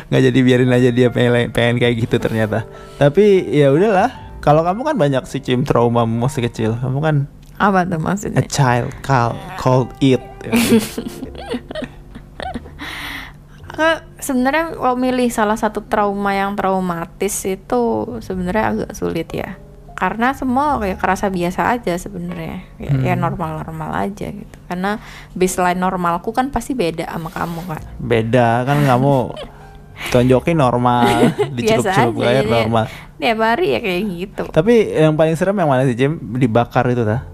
Nggak 0.09 0.23
jadi 0.33 0.38
biarin 0.45 0.73
aja 0.73 0.90
dia 0.92 1.09
pengen 1.12 1.51
pengen 1.53 1.77
kayak 1.81 1.95
gitu 2.07 2.16
ternyata. 2.21 2.64
Tapi 2.97 3.47
ya 3.53 3.73
udahlah. 3.73 4.11
Kalau 4.45 4.62
kamu 4.62 4.87
kan 4.87 4.97
banyak 4.97 5.27
sih 5.27 5.42
cim 5.42 5.66
trauma 5.66 6.07
masih 6.07 6.47
kecil. 6.47 6.79
Kamu 6.79 7.03
kan 7.03 7.16
apa 7.57 7.88
tuh 7.88 7.97
a 7.97 8.05
maksudnya 8.05 8.45
child 8.47 8.92
called 9.01 9.37
called 9.57 9.90
it. 10.05 10.21
Aku 13.77 14.01
sebenarnya 14.25 14.73
kalau 14.73 14.97
milih 14.97 15.29
salah 15.29 15.57
satu 15.61 15.85
trauma 15.85 16.33
yang 16.33 16.57
traumatis 16.57 17.45
itu 17.45 18.09
sebenarnya 18.25 18.64
agak 18.73 18.90
sulit 18.97 19.29
ya. 19.33 19.61
Karena 19.96 20.30
semua 20.30 20.76
kayak 20.76 20.96
kerasa 20.96 21.26
biasa 21.26 21.72
aja 21.72 21.96
sebenarnya. 21.96 22.68
Ya, 22.76 22.92
ya 22.92 23.14
Hmm. 23.14 23.24
normal-normal 23.24 23.90
aja 24.04 24.28
gitu. 24.28 24.56
Karena 24.64 25.00
baseline 25.32 25.76
normalku 25.76 26.30
kan 26.30 26.48
pasti 26.48 26.72
beda 26.72 27.09
sama 27.09 27.28
kamu 27.28 27.61
kan. 27.66 27.82
beda 27.96 28.48
kan 28.62 28.78
kamu 28.82 29.32
tonjokin 30.12 30.54
normal 30.54 31.32
dicelup-celup 31.50 32.20
aja, 32.20 32.28
air 32.30 32.44
jadi 32.44 32.52
normal 32.62 32.85
Tiap 33.16 33.38
hari 33.40 33.66
ya 33.66 33.80
kayak 33.80 34.02
gitu. 34.04 34.44
tapi 34.50 34.74
yang 34.92 35.16
paling 35.16 35.32
serem 35.32 35.56
yang 35.56 35.66
mana 35.66 35.82
sih 35.82 35.96
Jim 35.96 36.20
dibakar 36.37 36.85
itu 36.87 37.00
ta 37.00 37.24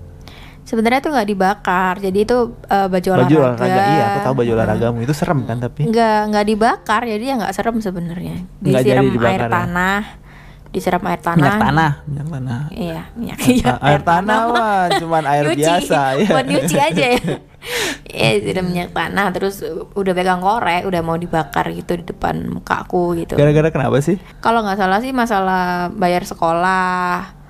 Sebenarnya 0.63 1.03
tuh 1.03 1.11
nggak 1.11 1.27
dibakar. 1.27 1.99
Jadi 1.99 2.23
itu 2.23 2.39
eh, 2.65 2.87
baju 2.87 3.09
olahraga. 3.09 3.27
baju 3.27 3.37
olahraga 3.43 3.83
iya 3.91 4.05
aku 4.07 4.19
tahu 4.23 4.35
baju 4.37 4.51
olahragamu 4.55 4.99
itu 5.03 5.11
serem 5.13 5.39
kan 5.43 5.59
tapi 5.59 5.83
nggak 5.85 6.19
nggak 6.31 6.45
dibakar 6.47 7.03
jadi 7.03 7.25
ya 7.25 7.35
nggak 7.35 7.53
serem 7.53 7.77
sebenarnya 7.77 8.37
disiram 8.57 9.11
air 9.11 9.43
ya? 9.43 9.51
tanah 9.51 10.01
disiram 10.73 11.05
air 11.05 11.21
tanah. 11.21 11.37
Minyak 11.37 11.61
tanah 11.61 11.91
minyak 12.09 12.27
tanah. 12.33 12.61
Iya 12.73 13.03
minyak. 13.15 13.39
Ah, 13.69 13.79
air 13.93 14.01
tanah. 14.03 14.39
mah 14.49 14.85
cuman 14.99 15.25
air 15.29 15.45
Nyuci, 15.47 15.61
biasa 15.61 16.01
ya 16.25 16.29
buat 16.33 16.47
nyuci 16.49 16.77
aja 16.81 17.07
ya. 17.15 17.23
Ya 18.13 18.29
disiram 18.41 18.67
minyak 18.67 18.91
tanah 18.91 19.31
terus 19.31 19.63
udah 19.95 20.13
pegang 20.17 20.43
korek 20.43 20.83
udah 20.89 21.01
mau 21.05 21.15
dibakar 21.15 21.71
gitu 21.71 21.95
di 22.01 22.05
depan 22.09 22.49
mukaku 22.51 23.15
gitu. 23.21 23.37
Gara-gara 23.39 23.69
kenapa 23.71 24.01
sih? 24.03 24.17
Kalau 24.41 24.65
nggak 24.65 24.81
salah 24.81 24.99
sih 24.99 25.13
masalah 25.15 25.93
bayar 25.95 26.25
sekolah 26.27 27.42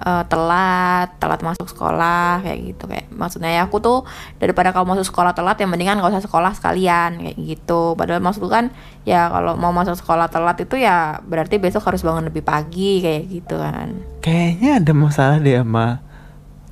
eh, 0.00 0.24
telat 0.26 1.12
telat 1.20 1.40
masuk 1.44 1.68
sekolah 1.68 2.40
kayak 2.40 2.58
gitu 2.72 2.84
kayak 2.88 3.06
maksudnya 3.12 3.50
ya 3.52 3.62
aku 3.68 3.78
tuh 3.84 4.08
daripada 4.40 4.72
kamu 4.72 4.96
masuk 4.96 5.06
sekolah 5.12 5.36
telat 5.36 5.60
yang 5.60 5.70
mendingan 5.70 6.00
nggak 6.00 6.16
usah 6.16 6.24
sekolah 6.24 6.56
sekalian 6.56 7.20
kayak 7.20 7.36
gitu. 7.36 7.94
Padahal 7.94 8.24
maksudku 8.24 8.48
kan 8.48 8.72
ya 9.04 9.28
kalau 9.28 9.54
mau 9.60 9.70
masuk 9.70 9.96
sekolah 10.00 10.32
telat 10.32 10.56
itu 10.64 10.80
ya 10.80 11.20
berarti 11.24 11.60
besok 11.60 11.84
harus 11.86 12.00
bangun 12.00 12.26
lebih 12.28 12.40
pagi 12.40 13.04
kayak 13.04 13.22
gitu 13.28 13.60
kan. 13.60 13.94
Kayaknya 14.24 14.70
ada 14.80 14.92
masalah 14.96 15.36
deh 15.38 15.60
sama 15.60 16.00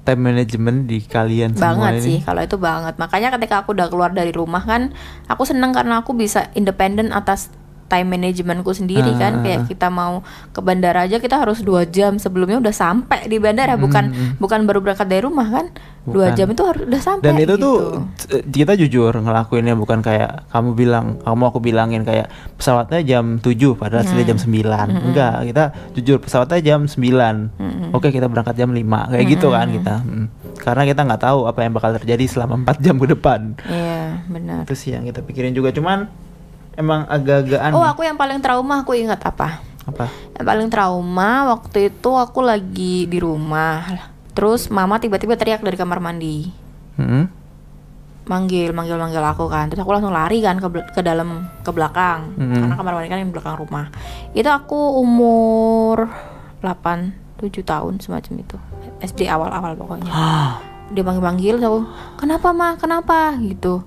time 0.09 0.23
management 0.33 0.89
di 0.89 1.05
kalian 1.05 1.53
semua 1.53 1.77
banget 1.77 1.93
ini. 2.01 2.05
sih 2.09 2.19
kalau 2.25 2.41
itu 2.41 2.57
banget. 2.57 2.97
Makanya 2.97 3.29
ketika 3.37 3.61
aku 3.61 3.77
udah 3.77 3.93
keluar 3.93 4.11
dari 4.17 4.33
rumah 4.33 4.65
kan 4.65 4.97
aku 5.29 5.45
seneng 5.45 5.77
karena 5.77 6.01
aku 6.01 6.17
bisa 6.17 6.49
independen 6.57 7.13
atas 7.13 7.53
time 7.89 8.09
managementku 8.11 8.71
sendiri 8.71 9.11
kan 9.15 9.33
Ah. 9.35 9.43
kayak 9.43 9.61
kita 9.67 9.89
mau 9.89 10.21
ke 10.49 10.61
bandara 10.61 11.05
aja 11.05 11.17
kita 11.17 11.37
harus 11.37 11.61
dua 11.61 11.83
jam 11.83 12.17
sebelumnya 12.17 12.57
udah 12.57 12.71
sampai 12.71 13.27
di 13.27 13.37
bandara 13.37 13.75
bukan 13.75 14.05
bukan 14.37 14.63
baru 14.63 14.79
berangkat 14.79 15.07
dari 15.07 15.21
rumah 15.21 15.49
kan 15.49 15.67
dua 15.69 15.85
Hmm, 16.09 16.15
Bukan. 16.25 16.33
jam 16.35 16.49
itu 16.49 16.63
harus 16.65 16.83
udah 16.85 17.03
sampai 17.03 17.25
Dan 17.27 17.35
itu 17.37 17.45
gitu. 17.51 17.61
tuh 17.61 17.79
kita 18.49 18.73
jujur 18.75 19.13
ngelakuinnya 19.15 19.75
bukan 19.75 20.01
kayak 20.01 20.49
kamu 20.49 20.73
bilang, 20.73 21.21
kamu 21.21 21.43
aku 21.45 21.59
bilangin 21.61 22.01
kayak 22.01 22.33
pesawatnya 22.57 23.01
jam 23.03 23.37
7 23.37 23.77
padahal 23.77 24.09
Hmm. 24.09 24.25
jam 24.25 24.39
9. 24.41 24.89
Enggak, 25.05 25.35
kita 25.45 25.65
jujur 25.93 26.17
pesawatnya 26.19 26.65
jam 26.65 26.81
9. 26.85 27.53
Hmm. 27.55 27.93
Oke, 27.93 28.09
kita 28.09 28.25
berangkat 28.25 28.57
jam 28.57 28.73
5. 28.73 29.05
Kayak 29.07 29.27
gitu 29.29 29.49
kan 29.49 29.69
kita. 29.69 29.95
Mm. 30.01 30.27
Karena 30.57 30.83
kita 30.85 31.01
nggak 31.03 31.23
tahu 31.23 31.39
apa 31.45 31.61
yang 31.61 31.73
bakal 31.73 31.91
terjadi 31.95 32.25
selama 32.27 32.57
4 32.59 32.77
jam 32.81 32.97
ke 32.97 33.07
depan. 33.07 33.41
iya 33.65 34.25
benar 34.27 34.65
Itu 34.65 34.75
sih 34.75 34.93
yang 34.93 35.05
kita 35.05 35.21
pikirin 35.21 35.53
juga 35.53 35.71
cuman 35.71 36.09
emang 36.79 37.03
agak-agak 37.11 37.59
aneh. 37.59 37.75
oh 37.75 37.83
aku 37.83 38.07
yang 38.07 38.15
paling 38.15 38.39
trauma 38.39 38.87
aku 38.87 38.95
ingat 38.95 39.19
apa? 39.27 39.59
Apa? 39.91 40.07
yang 40.39 40.47
paling 40.47 40.69
trauma 40.71 41.51
waktu 41.51 41.91
itu 41.91 42.11
aku 42.15 42.39
lagi 42.47 43.11
di 43.11 43.19
rumah. 43.19 43.83
Terus 44.39 44.71
mama 44.71 45.03
tiba-tiba 45.03 45.35
teriak 45.35 45.67
dari 45.67 45.75
kamar 45.75 45.99
mandi. 45.99 46.47
Hmm? 46.95 47.27
manggil 48.29 48.77
manggil 48.77 49.01
manggil 49.01 49.25
aku 49.25 49.49
kan. 49.49 49.73
Terus 49.73 49.81
aku 49.81 49.91
langsung 49.97 50.13
lari 50.13 50.45
kan 50.45 50.61
ke 50.61 50.69
ke 50.93 51.01
dalam 51.01 51.49
ke 51.65 51.71
belakang. 51.73 52.37
Mhm. 52.37 52.61
karena 52.61 52.77
kamar 52.77 52.93
mandi 53.01 53.09
kan 53.09 53.19
yang 53.25 53.33
di 53.33 53.35
belakang 53.35 53.57
rumah. 53.57 53.89
Itu 54.37 54.53
aku 54.53 55.01
umur 55.01 56.07
8 56.61 57.41
7 57.41 57.65
tahun 57.65 57.99
semacam 58.05 58.33
itu. 58.45 58.57
SD 59.01 59.27
awal-awal 59.27 59.73
pokoknya. 59.75 60.13
Dia 60.95 61.05
panggil-panggil 61.05 61.57
terus 61.57 61.67
aku 61.67 61.81
kenapa 62.21 62.49
mah 62.53 62.77
kenapa? 62.77 63.33
Gitu 63.41 63.81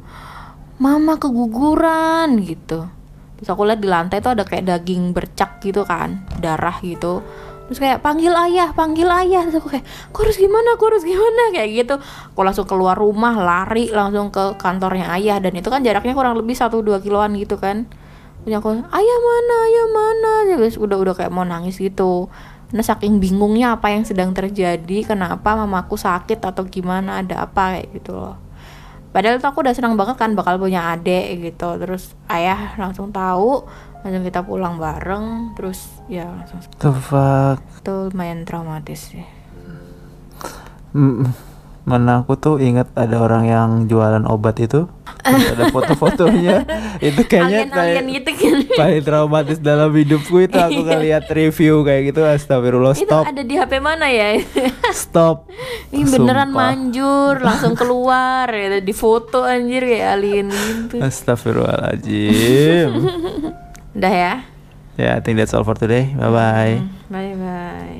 mama 0.82 1.22
keguguran 1.22 2.42
gitu. 2.42 2.90
Terus 3.38 3.50
aku 3.54 3.70
lihat 3.70 3.86
di 3.86 3.90
lantai 3.90 4.18
tuh 4.18 4.34
ada 4.34 4.42
kayak 4.42 4.66
daging 4.66 5.14
bercak 5.14 5.62
gitu 5.62 5.86
kan 5.86 6.26
darah 6.42 6.82
gitu. 6.82 7.22
Terus 7.70 7.80
kayak 7.80 8.02
panggil 8.02 8.34
ayah 8.34 8.74
panggil 8.74 9.06
ayah. 9.06 9.46
Terus 9.46 9.62
aku 9.62 9.78
kayak 9.78 9.86
aku 10.10 10.18
harus 10.26 10.38
gimana 10.42 10.68
aku 10.74 10.84
harus 10.90 11.04
gimana? 11.06 11.42
Kayak 11.56 11.70
gitu. 11.72 11.96
Aku 12.34 12.42
langsung 12.44 12.68
keluar 12.68 13.00
rumah 13.00 13.32
lari 13.38 13.88
langsung 13.94 14.28
ke 14.28 14.60
kantornya 14.60 15.14
ayah. 15.16 15.40
Dan 15.40 15.56
itu 15.56 15.72
kan 15.72 15.80
jaraknya 15.80 16.12
kurang 16.12 16.36
lebih 16.36 16.58
1-2 16.58 17.00
kiloan 17.00 17.32
gitu 17.40 17.56
kan. 17.56 17.88
Punya 18.44 18.60
aku 18.60 18.76
ayah 18.76 19.20
mana 19.24 19.56
ayah 19.70 19.88
mana? 19.88 20.32
Terus 20.60 20.76
udah 20.76 20.98
udah 21.00 21.14
kayak 21.16 21.32
mau 21.32 21.48
nangis 21.48 21.80
gitu. 21.80 22.28
Nah 22.76 22.84
saking 22.84 23.24
bingungnya 23.24 23.80
apa 23.80 23.92
yang 23.92 24.08
sedang 24.08 24.32
terjadi 24.32 25.04
Kenapa 25.04 25.60
mamaku 25.60 26.00
sakit 26.00 26.40
atau 26.40 26.64
gimana 26.72 27.20
Ada 27.20 27.44
apa 27.44 27.76
kayak 27.76 28.00
gitu 28.00 28.16
loh 28.16 28.51
Padahal 29.12 29.44
tuh 29.44 29.52
aku 29.52 29.60
udah 29.64 29.76
senang 29.76 30.00
banget 30.00 30.16
kan 30.16 30.32
bakal 30.34 30.56
punya 30.56 30.96
adik 30.96 31.44
gitu. 31.44 31.76
Terus 31.78 32.16
ayah 32.32 32.76
langsung 32.80 33.12
tahu 33.12 33.68
Langsung 34.02 34.26
kita 34.26 34.42
pulang 34.42 34.82
bareng. 34.82 35.54
Terus 35.54 36.02
ya 36.10 36.26
langsung 36.26 36.60
The 36.82 36.92
fuck? 36.94 37.58
Itu 37.82 38.10
lumayan 38.10 38.44
traumatis 38.46 39.14
sih. 39.14 39.26
Mm, 40.92 41.30
Mana 41.82 42.22
aku 42.22 42.38
tuh 42.38 42.62
inget 42.62 42.90
ada 42.94 43.18
orang 43.18 43.50
yang 43.50 43.70
jualan 43.90 44.22
obat 44.30 44.62
itu 44.62 44.86
ada 45.24 45.70
foto-fotonya. 45.70 46.66
Itu 47.08 47.22
kayaknya 47.24 47.66
Alien-alien 47.66 47.72
paling, 47.98 48.16
gitu 48.16 48.32
kan. 48.34 48.56
paling 48.76 49.02
traumatis 49.02 49.58
dalam 49.58 49.90
hidupku 49.90 50.36
itu 50.40 50.54
Aku 50.54 50.82
ngeliat 50.88 51.26
review 51.28 51.82
kayak 51.82 52.02
gitu 52.10 52.22
Astagfirullah 52.22 52.94
Itu 52.94 53.06
stop. 53.06 53.26
ada 53.26 53.42
di 53.42 53.54
HP 53.54 53.78
mana 53.78 54.08
ya? 54.08 54.38
Stop. 54.94 55.50
Ini 55.90 56.06
beneran 56.06 56.50
Sumpah. 56.50 56.66
manjur 56.72 57.34
Langsung 57.38 57.74
keluar 57.74 58.48
ya 58.48 58.78
Di 58.78 58.94
foto 58.94 59.42
anjir 59.42 59.82
kayak 59.82 60.08
alien 60.16 60.48
gitu. 60.50 61.00
Astagfirullahaladzim. 61.00 62.90
Udah 63.92 64.14
ya? 64.14 64.34
Ya 64.96 65.16
I 65.16 65.22
think 65.22 65.36
that's 65.36 65.52
all 65.52 65.64
for 65.64 65.74
today. 65.74 66.12
Bye 66.14 66.30
bye 66.30 66.76
Bye 67.08 67.34
bye 67.34 67.91